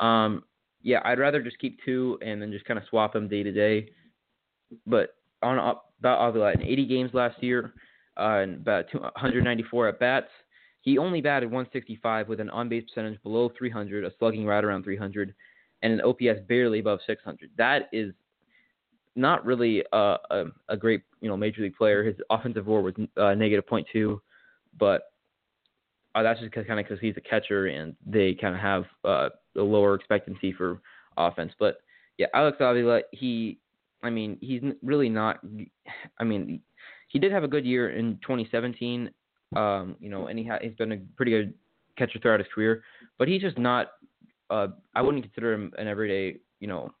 [0.00, 0.44] Um,
[0.82, 3.52] yeah, I'd rather just keep two and then just kind of swap them day to
[3.52, 3.90] day.
[4.86, 7.74] But on about Avila in 80 games last year,
[8.18, 10.28] uh, and about 194 at bats,
[10.80, 14.84] he only batted 165 with an on base percentage below 300, a slugging right around
[14.84, 15.34] 300,
[15.82, 17.50] and an OPS barely above 600.
[17.56, 18.12] That is
[19.16, 22.04] not really a, a, a great, you know, major league player.
[22.04, 24.20] His offensive WAR was uh, negative 0.2
[24.78, 25.12] but
[26.14, 29.28] uh, that's just kind of because he's a catcher and they kind of have uh,
[29.56, 30.80] a lower expectancy for
[31.16, 31.52] offense.
[31.58, 31.78] But
[32.16, 33.58] yeah, Alex Avila, he,
[34.02, 35.40] I mean, he's really not.
[36.18, 36.60] I mean,
[37.08, 39.10] he did have a good year in 2017.
[39.56, 41.54] Um, you know, and he ha- he's been a pretty good
[41.96, 42.82] catcher throughout his career,
[43.18, 43.88] but he's just not.
[44.50, 46.92] Uh, I wouldn't consider him an everyday, you know,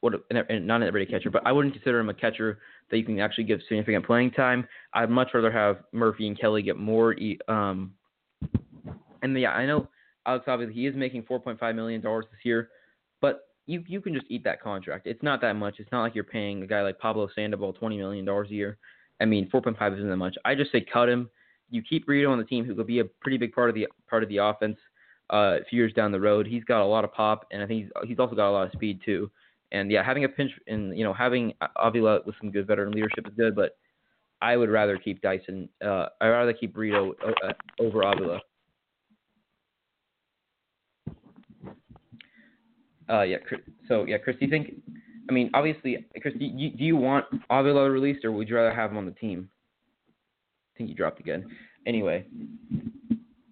[0.00, 2.58] what an, not an everyday catcher, but I wouldn't consider him a catcher
[2.90, 4.66] that you can actually give significant playing time.
[4.92, 7.14] I'd much rather have Murphy and Kelly get more.
[7.48, 7.92] Um,
[9.22, 9.88] and yeah, I know
[10.26, 12.70] Alex Avila he is making 4.5 million dollars this year,
[13.70, 15.06] you you can just eat that contract.
[15.06, 15.76] It's not that much.
[15.78, 18.78] It's not like you're paying a guy like Pablo Sandoval 20 million dollars a year.
[19.20, 20.36] I mean, 4.5 isn't that much.
[20.44, 21.30] I just say cut him.
[21.70, 23.86] You keep Brito on the team, who could be a pretty big part of the
[24.08, 24.76] part of the offense
[25.32, 26.46] uh, a few years down the road.
[26.46, 28.66] He's got a lot of pop, and I think he's he's also got a lot
[28.66, 29.30] of speed too.
[29.70, 33.26] And yeah, having a pinch and you know having Avila with some good veteran leadership
[33.28, 33.76] is good, but
[34.42, 35.68] I would rather keep Dyson.
[35.84, 38.40] Uh, I'd rather keep Brito uh, over Avila.
[43.10, 43.38] Uh, yeah.
[43.88, 44.74] So yeah, Chris, do you think?
[45.28, 48.74] I mean, obviously, Chris, do you, do you want Avila released, or would you rather
[48.74, 49.48] have him on the team?
[50.74, 51.46] I think he dropped again.
[51.86, 52.26] Anyway,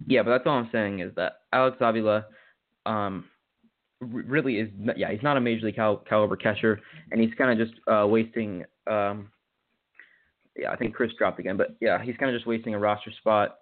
[0.07, 2.27] yeah, but that's all I'm saying is that Alex Avila,
[2.87, 3.25] um,
[4.01, 7.67] really is yeah he's not a major league cal- caliber catcher and he's kind of
[7.67, 9.31] just uh, wasting um
[10.57, 13.11] yeah I think Chris dropped again but yeah he's kind of just wasting a roster
[13.19, 13.59] spot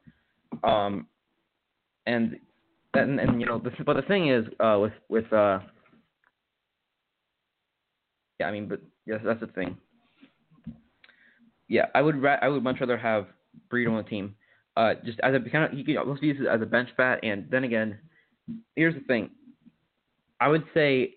[0.62, 1.06] um
[2.06, 2.38] and
[2.92, 5.60] and, and you know the, but the thing is uh with with uh
[8.38, 9.76] yeah I mean but yes that's the thing
[11.68, 13.26] yeah I would ra- I would much rather have
[13.70, 14.34] Brito on the team
[14.76, 17.20] uh just as a kind of he could also use it as a bench bat
[17.22, 17.98] and then again
[18.74, 19.30] here's the thing
[20.40, 21.14] I would say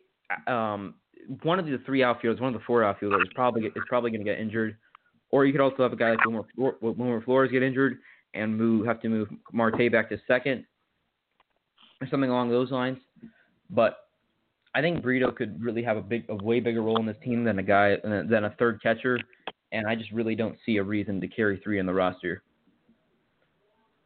[0.47, 0.95] um,
[1.43, 4.25] one of the three outfielders, one of the four outfielders, probably is probably going to
[4.25, 4.77] get injured.
[5.31, 6.45] Or you could also have a guy like Wilmer,
[6.81, 7.99] Wilmer Flores get injured
[8.33, 10.65] and move have to move Marte back to second
[12.01, 12.97] or something along those lines.
[13.69, 14.08] But
[14.75, 17.43] I think Brito could really have a big, a way bigger role in this team
[17.43, 19.19] than a guy than a third catcher,
[19.71, 22.43] and I just really don't see a reason to carry three in the roster.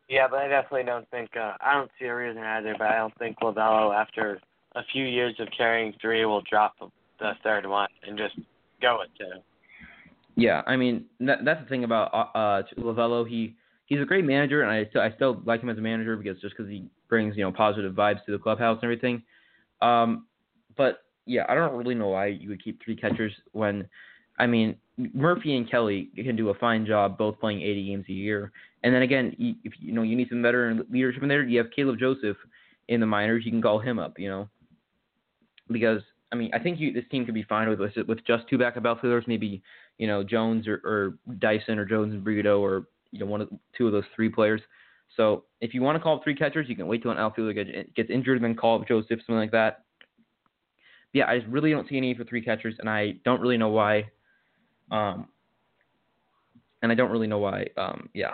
[0.09, 2.75] Yeah, but I definitely don't think uh, I don't see a reason either.
[2.77, 4.39] But I don't think Lovullo after
[4.75, 6.75] a few years of carrying three will drop
[7.19, 8.35] the third one and just
[8.81, 9.39] go with two.
[10.35, 13.27] Yeah, I mean that, that's the thing about uh, uh Lovullo.
[13.27, 16.15] He he's a great manager, and I still I still like him as a manager
[16.15, 19.23] because just because he brings you know positive vibes to the clubhouse and everything.
[19.81, 20.25] Um,
[20.77, 23.87] but yeah, I don't really know why you would keep three catchers when,
[24.39, 28.13] I mean, Murphy and Kelly can do a fine job both playing 80 games a
[28.13, 28.51] year.
[28.83, 31.71] And then again, if you know you need some veteran leadership in there, you have
[31.71, 32.37] Caleb Joseph
[32.89, 33.43] in the minors.
[33.45, 34.19] You can call him up.
[34.19, 34.49] You know,
[35.71, 38.57] because I mean I think you, this team could be fine with with just two
[38.57, 39.63] backup outfielders, maybe
[39.97, 43.49] you know Jones or, or Dyson or Jones and Brito or you know one of
[43.77, 44.61] two of those three players.
[45.15, 47.53] So if you want to call up three catchers, you can wait till an outfielder
[47.53, 49.82] gets injured and then call up Joseph something like that.
[51.13, 53.69] Yeah, I just really don't see any for three catchers, and I don't really know
[53.69, 54.09] why.
[54.91, 55.27] Um,
[56.81, 57.67] and I don't really know why.
[57.77, 58.33] Um, yeah,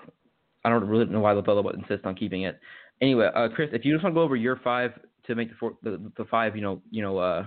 [0.64, 2.60] I don't really know why Lovullo would insist on keeping it.
[3.02, 4.92] Anyway, uh, Chris, if you just want to go over your five
[5.28, 7.46] to make the four, the, the five, you know, you know, uh,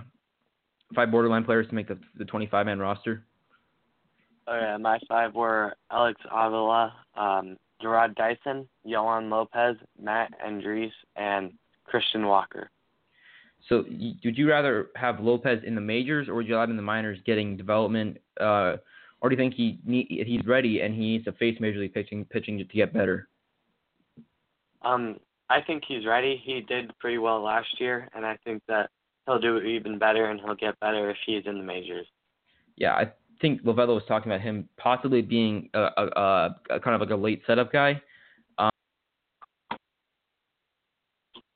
[0.95, 3.25] five borderline players to make the the 25 man roster?
[4.47, 11.53] Oh yeah, my five were Alex Avila, um, Jarrod Dyson, Yoan Lopez, Matt Andriese, and
[11.85, 12.69] Christian Walker.
[13.69, 13.85] So,
[14.25, 16.83] would you rather have Lopez in the majors, or would you have him in the
[16.83, 18.17] minors getting development?
[18.39, 18.77] Uh,
[19.21, 21.93] or do you think he need, he's ready and he needs to face major league
[21.93, 23.29] pitching pitching to get better?
[24.81, 25.17] Um,
[25.49, 26.41] I think he's ready.
[26.43, 28.89] He did pretty well last year, and I think that
[29.25, 32.05] he'll do even better, and he'll get better if he's in the majors.
[32.75, 37.01] Yeah, I think Lovullo was talking about him possibly being a, a, a kind of
[37.01, 38.01] like a late setup guy.
[38.57, 38.69] Um,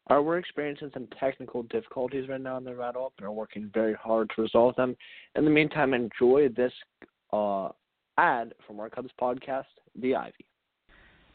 [0.09, 3.69] uh, we're experiencing some technical difficulties right now in the Rattle Up, and are working
[3.73, 4.95] very hard to resolve them.
[5.35, 6.73] In the meantime, enjoy this
[7.33, 7.69] uh,
[8.17, 9.65] ad from our Cubs podcast,
[9.99, 10.45] The Ivy.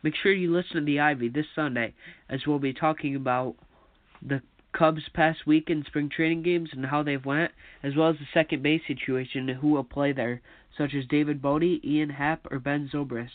[0.02, 1.94] Make sure you listen to the Ivy this Sunday,
[2.28, 3.54] as we'll be talking about
[4.20, 4.40] the
[4.76, 8.26] Cubs' past week in spring training games and how they've went, as well as the
[8.32, 10.40] second base situation and who will play there,
[10.76, 13.28] such as David Bote, Ian Happ, or Ben Zobrist.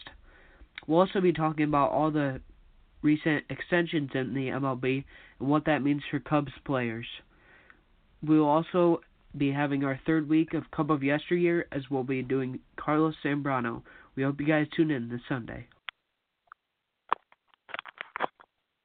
[0.87, 2.41] We'll also be talking about all the
[3.07, 5.05] recent extensions in the MLB
[5.39, 7.05] and what that means for Cubs players.
[8.21, 8.99] We will also
[9.37, 13.81] be having our third week of Cub of Yesteryear as we'll be doing Carlos Zambrano.
[14.17, 15.67] We hope you guys tune in this Sunday.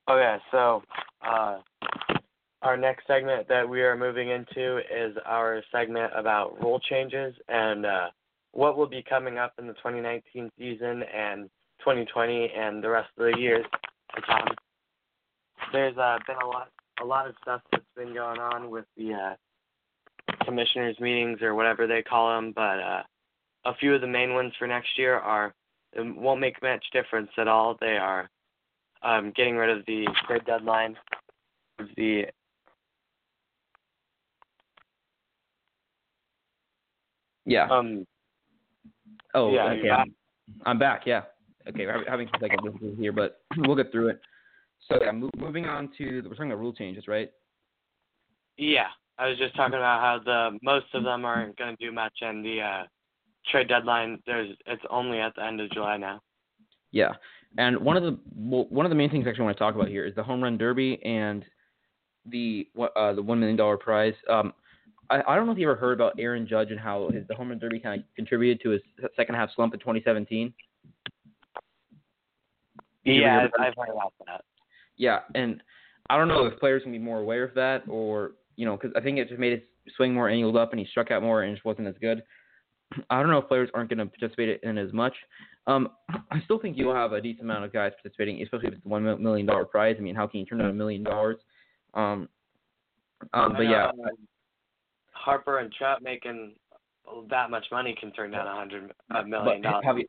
[0.09, 0.83] Okay, so
[1.27, 1.59] uh,
[2.63, 7.87] our next segment that we are moving into is our segment about rule changes and
[7.87, 8.07] uh,
[8.53, 13.33] what will be coming up in the 2019 season and 2020 and the rest of
[13.33, 13.65] the years.
[14.17, 14.59] Account.
[15.73, 16.69] There's uh, been a lot
[17.01, 21.87] a lot of stuff that's been going on with the uh, commissioners meetings or whatever
[21.87, 23.03] they call them, but uh,
[23.65, 25.55] a few of the main ones for next year are
[25.95, 27.77] it won't make much difference at all.
[27.81, 28.31] They are
[29.03, 30.97] um, getting rid of the trade deadline,
[31.97, 32.27] the
[37.45, 37.69] Yeah.
[37.69, 38.07] um
[39.35, 39.91] Oh, yeah, okay.
[39.91, 40.15] I'm,
[40.67, 41.07] I'm back.
[41.07, 41.23] Yeah.
[41.69, 44.21] Okay, we're having some technical difficulties here, but we'll get through it.
[44.89, 47.31] So yeah, mo- moving on to we're talking about rule changes, right?
[48.59, 48.89] yeah.
[49.19, 52.15] I was just talking about how the most of them aren't going to do much,
[52.23, 52.83] and the uh,
[53.51, 56.21] trade deadline there's it's only at the end of July now.
[56.91, 57.13] Yeah,
[57.59, 59.75] and one of the well, one of the main things I actually want to talk
[59.75, 61.45] about here is the home run derby and
[62.27, 64.15] the what- uh, the one million dollar prize.
[64.29, 64.55] Um,
[65.11, 67.35] I, I don't know if you ever heard about Aaron Judge and how his the
[67.35, 68.81] home run derby kind of contributed to his
[69.15, 70.53] second half slump in 2017.
[73.05, 74.45] Did you ever Yeah, I've, heard about that.
[74.97, 75.63] Yeah, and
[76.11, 78.93] I don't know if players can be more aware of that or you know because
[78.97, 79.63] I think it just made his
[79.97, 82.23] swing more angled up and he struck out more and just wasn't as good.
[83.09, 85.15] I don't know if players aren't going to participate in it as much.
[85.67, 85.89] Um,
[86.31, 88.89] I still think you'll have a decent amount of guys participating, especially if it's a
[88.89, 89.97] million dollar prize.
[89.99, 91.39] I mean, how can you turn down a million dollars?
[91.95, 92.29] Um,
[93.33, 94.01] um, but yeah, um,
[95.13, 96.55] Harper and Trout making
[97.31, 99.85] that much money can turn down a hundred a million dollars.
[99.85, 100.07] have you,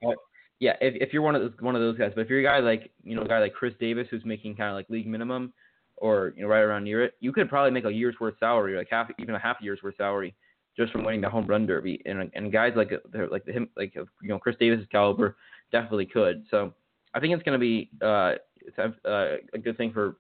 [0.63, 2.43] yeah, if if you're one of those one of those guys, but if you're a
[2.43, 5.08] guy like you know a guy like Chris Davis who's making kind of like league
[5.08, 5.52] minimum,
[5.97, 8.78] or you know right around near it, you could probably make a year's worth salary,
[8.78, 10.34] like half even a half year's worth salary,
[10.78, 12.02] just from winning the home run derby.
[12.06, 12.93] And and guys like
[13.30, 15.36] like him like you know Chris Davis's caliber
[15.73, 16.45] definitely could.
[16.49, 16.73] So
[17.13, 20.15] I think it's going to be uh, it's uh, a good thing for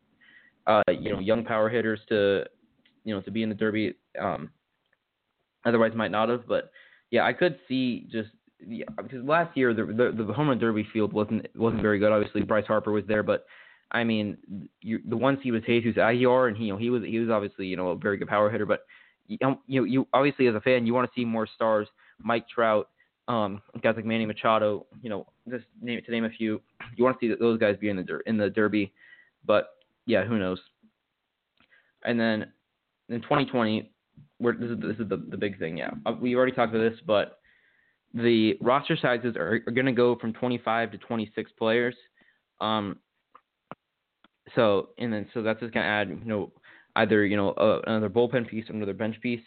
[0.67, 2.43] uh, you know young power hitters to
[3.05, 3.93] you know to be in the derby.
[4.19, 4.49] Um,
[5.63, 6.69] otherwise might not have, but
[7.11, 8.31] yeah, I could see just
[8.67, 12.11] yeah, because last year the, the the home run derby field wasn't wasn't very good.
[12.11, 13.45] Obviously, Bryce Harper was there, but
[13.91, 14.37] I mean,
[14.81, 17.29] you, the one seed was Jesus Aguilar, and he you know he was he was
[17.29, 18.85] obviously you know a very good power hitter, but
[19.27, 21.87] you know you, you obviously as a fan you want to see more stars,
[22.19, 22.89] Mike Trout,
[23.27, 26.61] um, guys like Manny Machado, you know just name to name a few.
[26.95, 28.91] You want to see those guys be in the in the derby,
[29.45, 29.69] but
[30.05, 30.59] yeah, who knows?
[32.03, 32.51] And then
[33.09, 33.89] in 2020,
[34.39, 35.77] where this is this is the the big thing.
[35.77, 37.39] Yeah, uh, we already talked about this, but
[38.13, 41.95] the roster sizes are, are going to go from 25 to 26 players.
[42.61, 42.97] Um,
[44.55, 46.51] so and then so that's just going to add you know
[46.97, 49.41] either you know uh, another bullpen piece another bench piece,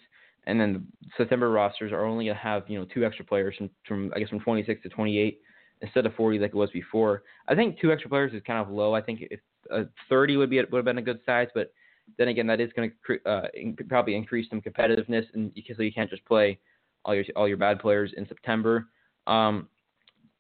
[0.47, 3.55] and then the September rosters are only going to have you know two extra players
[3.57, 5.41] from from I guess from 26 to 28
[5.83, 7.23] instead of 40 like it was before.
[7.49, 8.95] I think two extra players is kind of low.
[8.95, 11.73] I think if uh, 30 would be would have been a good size, but
[12.19, 13.49] then again that is going to uh,
[13.89, 16.59] probably increase some competitiveness and because you can't just play
[17.07, 18.89] all your all your bad players in September.
[19.27, 19.69] Um,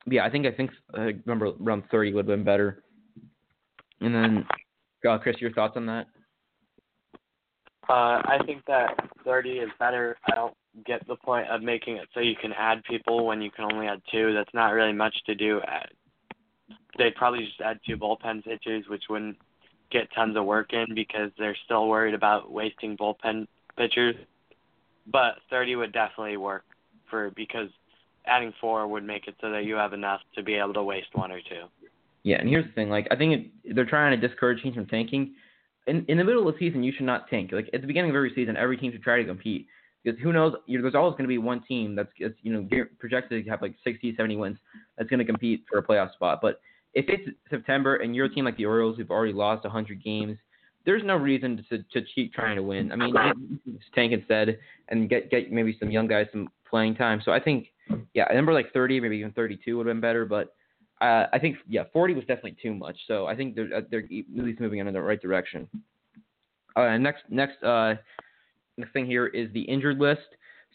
[0.06, 2.82] yeah, I think I think I remember around 30 would have been better.
[4.00, 4.46] And then,
[5.08, 6.06] uh, Chris, your thoughts on that?
[7.88, 8.90] Uh, I think that
[9.24, 10.18] 30 is better.
[10.30, 13.50] I don't get the point of making it so you can add people when you
[13.50, 14.34] can only add two.
[14.34, 15.60] That's not really much to do.
[15.62, 15.90] At,
[16.98, 19.38] they'd probably just add two bullpen pitchers, which wouldn't
[19.90, 23.46] get tons of work in because they're still worried about wasting bullpen
[23.78, 24.16] pitchers.
[25.10, 26.64] But 30 would definitely work
[27.08, 27.68] for because
[28.26, 31.08] adding four would make it so that you have enough to be able to waste
[31.12, 31.64] one or two.
[32.24, 34.86] Yeah, and here's the thing: like I think it, they're trying to discourage teams from
[34.86, 35.34] tanking.
[35.86, 37.52] In in the middle of the season, you should not tank.
[37.52, 39.68] Like at the beginning of every season, every team should try to compete
[40.06, 40.54] because who knows?
[40.66, 43.50] You know, there's always going to be one team that's, that's you know projected to
[43.50, 44.58] have like 60, 70 wins
[44.96, 46.40] that's going to compete for a playoff spot.
[46.40, 46.60] But
[46.94, 50.38] if it's September and you're a team like the Orioles who've already lost 100 games,
[50.86, 52.92] there's no reason to to keep trying to win.
[52.92, 53.14] I mean,
[53.66, 57.20] just tank instead and get get maybe some young guys some playing time.
[57.24, 57.66] So I think,
[58.14, 60.24] yeah, a number like 30, maybe even 32 would have been better.
[60.24, 60.54] But
[61.00, 62.96] uh, I think yeah, 40 was definitely too much.
[63.06, 65.68] So I think they're uh, they're at least moving in the right direction.
[66.76, 67.94] Uh, next next uh,
[68.76, 70.28] next thing here is the injured list.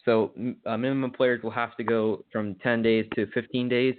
[0.03, 0.31] So
[0.65, 3.95] uh, minimum players will have to go from 10 days to 15 days.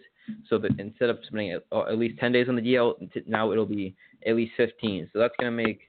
[0.49, 2.95] So that instead of spending at, uh, at least 10 days on the DL,
[3.27, 3.95] now it'll be
[4.27, 5.11] at least 15.
[5.13, 5.81] So that's going to make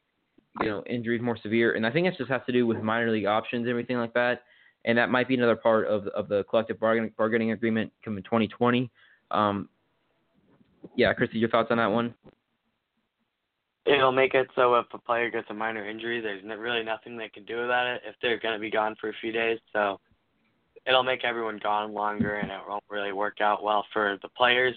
[0.62, 3.12] you know injuries more severe, and I think it just has to do with minor
[3.12, 4.44] league options and everything like that.
[4.86, 8.92] And that might be another part of of the collective bargaining bargaining agreement coming 2020.
[9.32, 9.70] Um,
[10.96, 12.14] yeah, Christy, your thoughts on that one?
[13.86, 17.30] It'll make it so if a player gets a minor injury, there's really nothing they
[17.30, 19.60] can do about it if they're going to be gone for a few days.
[19.74, 20.00] So
[20.86, 24.76] it'll make everyone gone longer, and it won't really work out well for the players.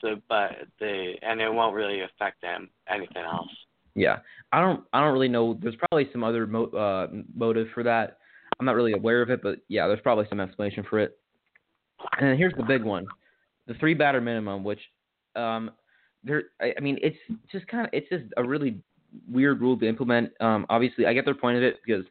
[0.00, 0.50] So, but
[0.80, 3.50] they and it won't really affect them anything else.
[3.94, 4.18] Yeah,
[4.52, 5.58] I don't I don't really know.
[5.60, 8.18] There's probably some other mo- uh, motive for that.
[8.58, 11.18] I'm not really aware of it, but yeah, there's probably some explanation for it.
[12.18, 13.06] And then here's the big one,
[13.66, 14.80] the three batter minimum, which
[15.36, 15.70] um,
[16.24, 16.44] there.
[16.60, 17.16] I, I mean, it's
[17.50, 18.80] just kind of it's just a really
[19.30, 20.30] weird rule to implement.
[20.40, 22.04] Um, obviously, I get their point of it because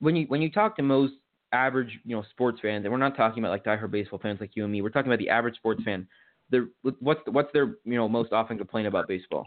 [0.00, 1.14] when you when you talk to most
[1.52, 4.52] average you know sports fans, and we're not talking about like diehard baseball fans like
[4.54, 4.82] you and me.
[4.82, 6.06] We're talking about the average sports fan.
[6.50, 9.44] The what's what's their you know most often complaint about baseball?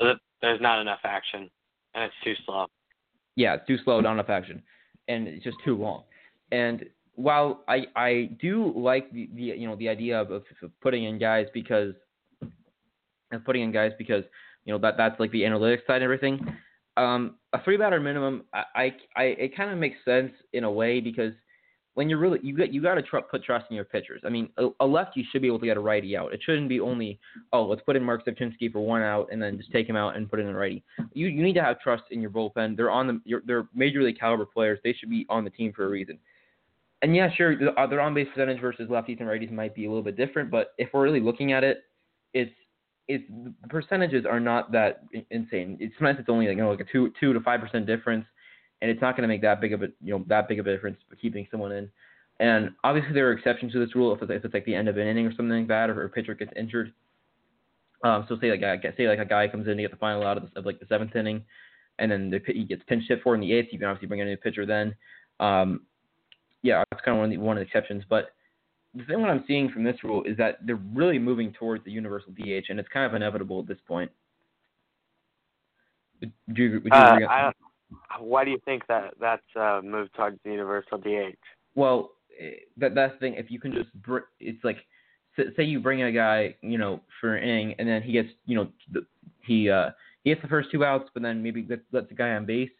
[0.00, 1.50] There's not enough action,
[1.94, 2.66] and it's too slow.
[3.36, 4.62] Yeah, it's too slow, not enough action,
[5.08, 6.04] and it's just too long.
[6.52, 6.84] And
[7.14, 10.44] while I I do like the, the you know the idea of, of
[10.80, 11.94] putting in guys because
[13.32, 14.24] of putting in guys because
[14.64, 16.40] you know that that's like the analytics side and everything.
[16.96, 20.70] Um, a three batter minimum, I, I, I it kind of makes sense in a
[20.70, 21.32] way because
[21.96, 24.20] when you're really you got you got to tr- put trust in your pitchers.
[24.24, 26.34] I mean, a, a lefty should be able to get a righty out.
[26.34, 27.18] It shouldn't be only
[27.54, 30.14] oh let's put in Marc Rzepczynski for one out and then just take him out
[30.14, 30.84] and put in a righty.
[31.14, 32.76] You you need to have trust in your bullpen.
[32.76, 34.78] They're on the they're major league caliber players.
[34.84, 36.18] They should be on the team for a reason.
[37.00, 39.88] And yeah, sure, uh, their on base percentage versus lefties and righties might be a
[39.88, 41.84] little bit different, but if we're really looking at it,
[42.34, 42.52] it's
[43.08, 43.24] it's
[43.62, 45.78] the percentages are not that insane.
[45.80, 48.26] It's sometimes it's only like you know like a two two to five percent difference
[48.82, 50.66] and it's not going to make that big of a you know that big of
[50.66, 51.90] a difference for keeping someone in.
[52.38, 54.88] And obviously there are exceptions to this rule if it's, if it's like the end
[54.88, 56.92] of an inning or something like that, or a pitcher gets injured.
[58.04, 60.22] Um, so say like a, say like a guy comes in to get the final
[60.22, 61.42] out of, the, of like the seventh inning,
[61.98, 63.68] and then the, he gets pinch hit for in the eighth.
[63.72, 64.94] You can obviously bring in a new pitcher then.
[65.40, 65.82] Um,
[66.62, 68.04] yeah, that's kind of one of the, one of the exceptions.
[68.08, 68.32] But
[68.94, 71.90] the thing what I'm seeing from this rule is that they're really moving towards the
[71.90, 74.10] universal DH, and it's kind of inevitable at this point.
[76.20, 77.26] Would you, would you uh, agree?
[77.26, 77.52] I,
[78.20, 81.36] why do you think that that's uh, moved towards the universal DH?
[81.74, 83.34] Well, eh, that that's the thing.
[83.34, 84.78] If you can just, br- it's like,
[85.56, 88.56] say you bring a guy, you know, for an inning, and then he gets, you
[88.56, 89.06] know, the,
[89.42, 89.90] he uh
[90.24, 92.70] he gets the first two outs, but then maybe lets, lets the guy on base.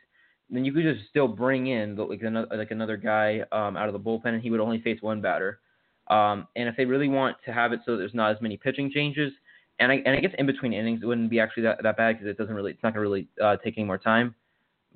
[0.51, 3.89] Then you could just still bring in the, like another like another guy um out
[3.89, 5.61] of the bullpen, and he would only face one batter.
[6.09, 8.91] Um, and if they really want to have it so there's not as many pitching
[8.93, 9.33] changes,
[9.81, 12.15] and I and I guess in between innings it wouldn't be actually that that bad
[12.15, 14.35] because it doesn't really it's not gonna really uh, take any more time.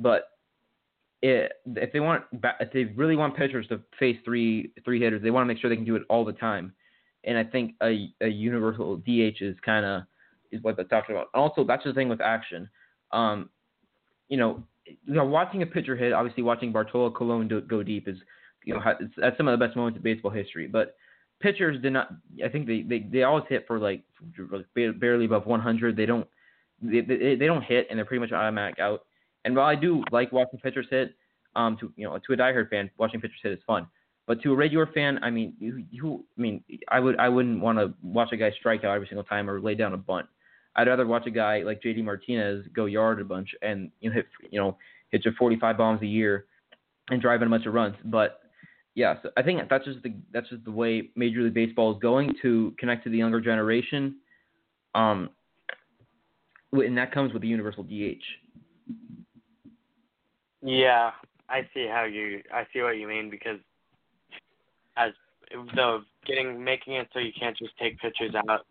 [0.01, 0.30] But
[1.22, 5.30] it, if they want, if they really want pitchers to face three three hitters, they
[5.30, 6.72] want to make sure they can do it all the time.
[7.24, 10.03] And I think a, a universal DH is kind of
[10.51, 11.28] is what they're talking about.
[11.34, 12.68] Also, that's the thing with action.
[13.12, 13.51] Um,
[14.28, 18.09] you know, you know, watching a pitcher hit, obviously watching Bartolo Colon do, go deep
[18.09, 18.16] is,
[18.64, 18.80] you know,
[19.16, 20.66] that's some of the best moments in baseball history.
[20.66, 20.96] But
[21.40, 22.11] pitchers did not.
[22.44, 24.03] I think they they, they always hit for like
[24.74, 25.96] barely above 100.
[25.96, 26.26] They don't
[26.82, 29.03] they, they they don't hit and they're pretty much automatic out.
[29.45, 31.14] And while I do like watching pitchers hit,
[31.57, 33.86] um, to you know, to a diehard fan, watching pitchers hit is fun.
[34.26, 37.61] But to a regular fan, I mean, you, you I mean, I would, I wouldn't
[37.61, 40.26] want to watch a guy strike out every single time or lay down a bunt.
[40.76, 44.14] I'd rather watch a guy like JD Martinez go yard a bunch and you know
[44.14, 44.76] hit, you know,
[45.11, 46.47] hit your 45 bombs a year
[47.11, 47.97] and drive in a bunch of runs.
[48.05, 48.41] But
[48.95, 51.99] yeah, so I think that's just the that's just the way Major League Baseball is
[52.01, 54.16] going to connect to the younger generation.
[54.95, 55.30] Um,
[56.72, 58.22] and that comes with the universal DH.
[60.62, 61.11] Yeah,
[61.48, 63.58] I see how you I see what you mean because
[64.96, 65.12] as
[65.74, 68.66] the getting making it so you can't just take pitchers out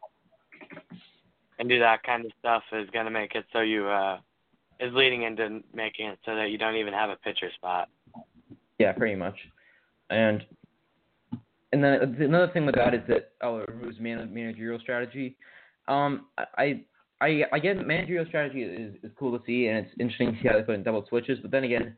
[1.57, 4.19] and do that kind of stuff is gonna make it so you uh
[4.79, 7.89] is leading into making it so that you don't even have a pitcher spot.
[8.77, 9.35] Yeah, pretty much.
[10.09, 10.45] And
[11.71, 15.35] and then another thing with that is that oh, it was man, managerial strategy.
[15.87, 16.27] Um,
[16.57, 16.81] I
[17.21, 20.55] I get managerial strategy is, is cool to see, and it's interesting to see how
[20.55, 21.39] they put in double switches.
[21.41, 21.95] But then again,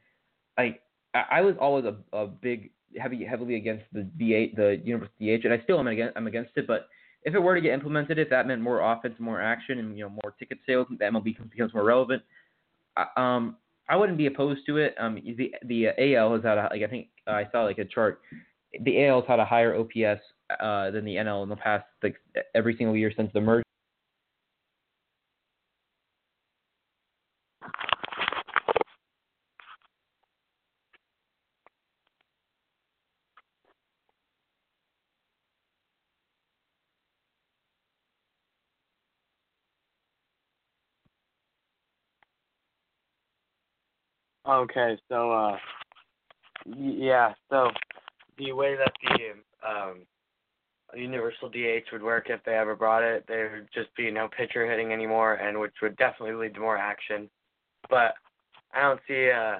[0.57, 0.77] I
[1.13, 5.53] I was always a, a big heavy heavily against the DH the universal DH, and
[5.53, 6.67] I still am against I'm against it.
[6.67, 6.87] But
[7.23, 10.03] if it were to get implemented, if that meant more offense, more action, and you
[10.05, 12.23] know more ticket sales, the MLB becomes more relevant.
[13.15, 13.57] Um,
[13.87, 14.95] I wouldn't be opposed to it.
[14.99, 17.85] Um, the the AL has had a, like I think uh, I saw like a
[17.85, 18.21] chart.
[18.83, 20.21] The AL has had a higher OPS
[20.59, 22.15] uh, than the NL in the past like
[22.55, 23.63] every single year since the merger.
[44.51, 45.57] Okay, so uh
[46.77, 47.69] yeah, so
[48.37, 50.01] the way that the um
[50.93, 54.69] universal DH would work if they ever brought it, there would just be no pitcher
[54.69, 57.29] hitting anymore and which would definitely lead to more action.
[57.89, 58.15] But
[58.73, 59.59] I don't see uh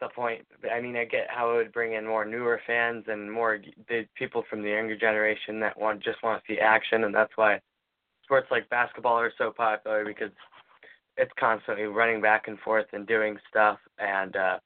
[0.00, 0.46] the point.
[0.72, 4.06] I mean, I get how it would bring in more newer fans and more the
[4.14, 7.60] people from the younger generation that want just want to see action, and that's why
[8.22, 10.30] sports like basketball are so popular because
[11.18, 14.58] it's constantly running back and forth and doing stuff and uh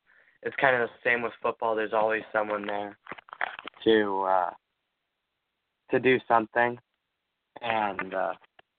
[0.42, 2.96] it's kind of the same with football there's always someone there
[3.84, 4.50] to uh
[5.90, 6.78] to do something
[7.62, 8.32] and uh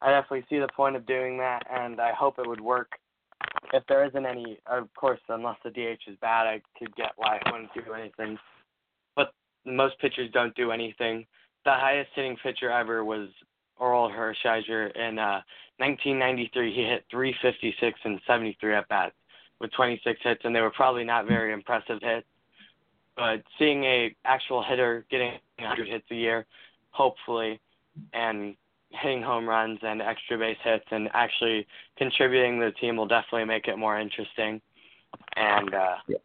[0.04, 2.92] I definitely see the point of doing that, and I hope it would work.
[3.72, 7.38] If there isn't any, of course, unless the DH is bad, I could get why
[7.38, 8.38] it wouldn't do anything.
[9.16, 9.32] But
[9.66, 11.26] most pitchers don't do anything.
[11.64, 13.30] The highest hitting pitcher ever was
[13.80, 15.42] Orel Hershiser in uh,
[15.78, 16.74] 1993.
[16.74, 19.16] He hit 356 and 73 at bats
[19.60, 22.28] with 26 hits, and they were probably not very impressive hits.
[23.16, 26.46] But seeing a actual hitter getting 100 hits a year,
[26.92, 27.60] hopefully,
[28.14, 28.56] and
[28.90, 31.68] hitting home runs and extra base hits and actually
[31.98, 34.62] contributing to the team will definitely make it more interesting.
[35.36, 36.18] And uh, yeah.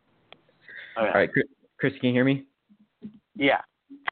[0.96, 1.08] Oh, yeah.
[1.08, 1.30] All right,
[1.78, 2.44] Chris, can you hear me?
[3.36, 3.60] Yeah.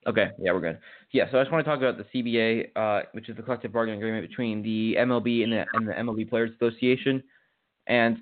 [0.07, 0.79] Okay, yeah, we're good.
[1.13, 3.73] Yeah, so I just want to talk about the CBA, uh, which is the collective
[3.73, 7.23] bargaining agreement between the MLB and the and the MLB Players Association.
[7.87, 8.19] And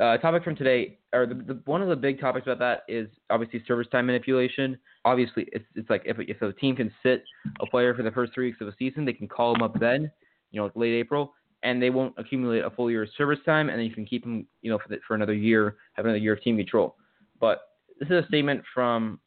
[0.00, 3.08] uh, topic from today, or the, the, one of the big topics about that is
[3.30, 4.78] obviously service time manipulation.
[5.04, 7.24] Obviously, it's it's like if if a team can sit
[7.60, 9.78] a player for the first three weeks of a season, they can call him up
[9.78, 10.10] then,
[10.52, 13.78] you know, late April, and they won't accumulate a full year of service time, and
[13.78, 16.32] then you can keep him, you know, for the, for another year, have another year
[16.32, 16.96] of team control.
[17.40, 17.62] But
[17.98, 19.20] this is a statement from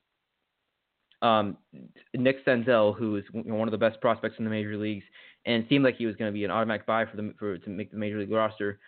[1.22, 1.58] um,
[2.14, 5.04] Nick Senzel, who is one of the best prospects in the major leagues,
[5.46, 7.70] and seemed like he was going to be an automatic buy for the for to
[7.70, 8.80] make the major league roster.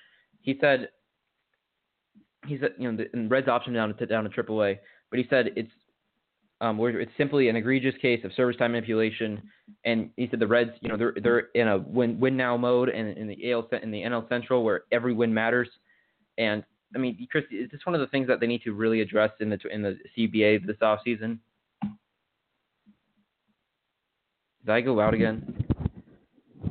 [0.41, 0.89] He said
[2.47, 4.77] he said you know the Reds option down to down to AAA,
[5.09, 5.71] but he said it's
[6.61, 9.41] um it's simply an egregious case of service time manipulation,
[9.85, 12.89] and he said the Reds you know they're they're in a win win now mode
[12.89, 15.69] and in the AL in the NL Central where every win matters,
[16.37, 16.63] and
[16.95, 19.31] I mean Chris, is this one of the things that they need to really address
[19.39, 21.39] in the in the CBA this off season.
[24.65, 25.65] Did I go out again?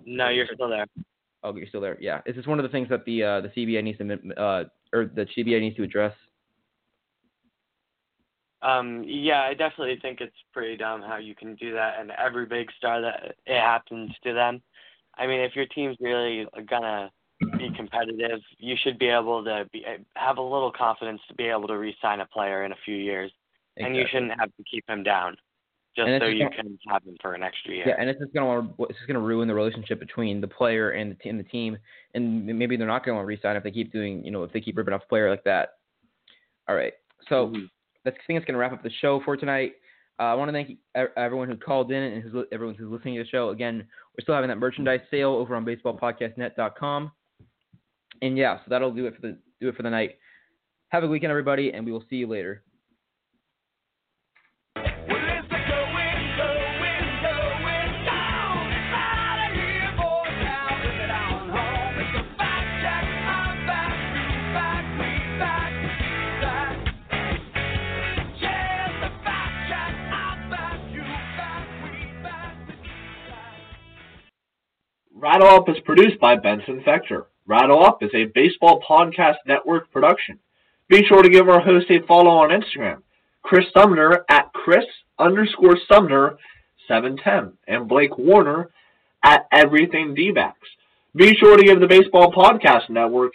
[0.04, 0.86] No, you're still there.
[1.42, 1.96] Oh, you're still there.
[2.00, 4.64] Yeah, is this one of the things that the uh, the CBA needs to uh,
[4.92, 6.14] or the CBA needs to address?
[8.60, 12.46] Um, yeah, I definitely think it's pretty dumb how you can do that, and every
[12.46, 14.60] big star that it happens to them.
[15.16, 17.10] I mean, if your team's really gonna
[17.56, 19.84] be competitive, you should be able to be
[20.16, 23.30] have a little confidence to be able to re-sign a player in a few years,
[23.76, 23.86] exactly.
[23.86, 25.36] and you shouldn't have to keep him down
[25.96, 27.88] just so you gonna, can have him for an extra year.
[27.88, 31.10] Yeah, and it's just gonna it's just gonna ruin the relationship between the player and
[31.10, 31.76] the team, the team,
[32.14, 34.76] and maybe they're not gonna re-sign if they keep doing, you know, if they keep
[34.76, 35.70] ripping off a player like that.
[36.68, 36.92] All right,
[37.28, 37.64] so mm-hmm.
[38.04, 39.74] that's I think it's gonna wrap up the show for tonight.
[40.20, 40.78] Uh, I want to thank
[41.16, 43.50] everyone who called in and who's, everyone who's listening to the show.
[43.50, 43.86] Again,
[44.16, 47.12] we're still having that merchandise sale over on baseballpodcastnet.com.
[48.22, 50.18] And yeah, so that'll do it for the do it for the night.
[50.88, 52.64] Have a good weekend, everybody, and we will see you later.
[75.20, 77.24] Rattle Up is produced by Benson Fector.
[77.44, 80.38] Rattle Up is a baseball podcast network production.
[80.88, 83.02] Be sure to give our host a follow on Instagram,
[83.42, 84.84] Chris Sumner at Chris
[85.18, 86.38] underscore Sumner
[86.86, 88.70] 710, and Blake Warner
[89.24, 90.68] at Everything D-backs.
[91.16, 93.32] Be sure to give the Baseball Podcast Network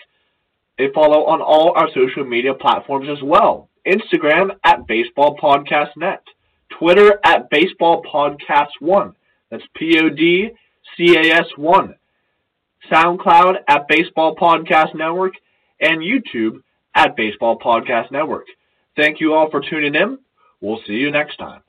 [0.80, 3.68] a follow on all our social media platforms as well.
[3.86, 6.24] Instagram at Baseball Podcast Net,
[6.80, 9.16] Twitter at Baseball Podcast One.
[9.52, 10.52] That's P O D
[10.98, 11.96] CAS1,
[12.92, 15.34] SoundCloud at Baseball Podcast Network,
[15.80, 16.62] and YouTube
[16.96, 18.46] at Baseball Podcast Network.
[18.96, 20.20] Thank you all for tuning in.
[20.62, 21.62] We'll see you next time.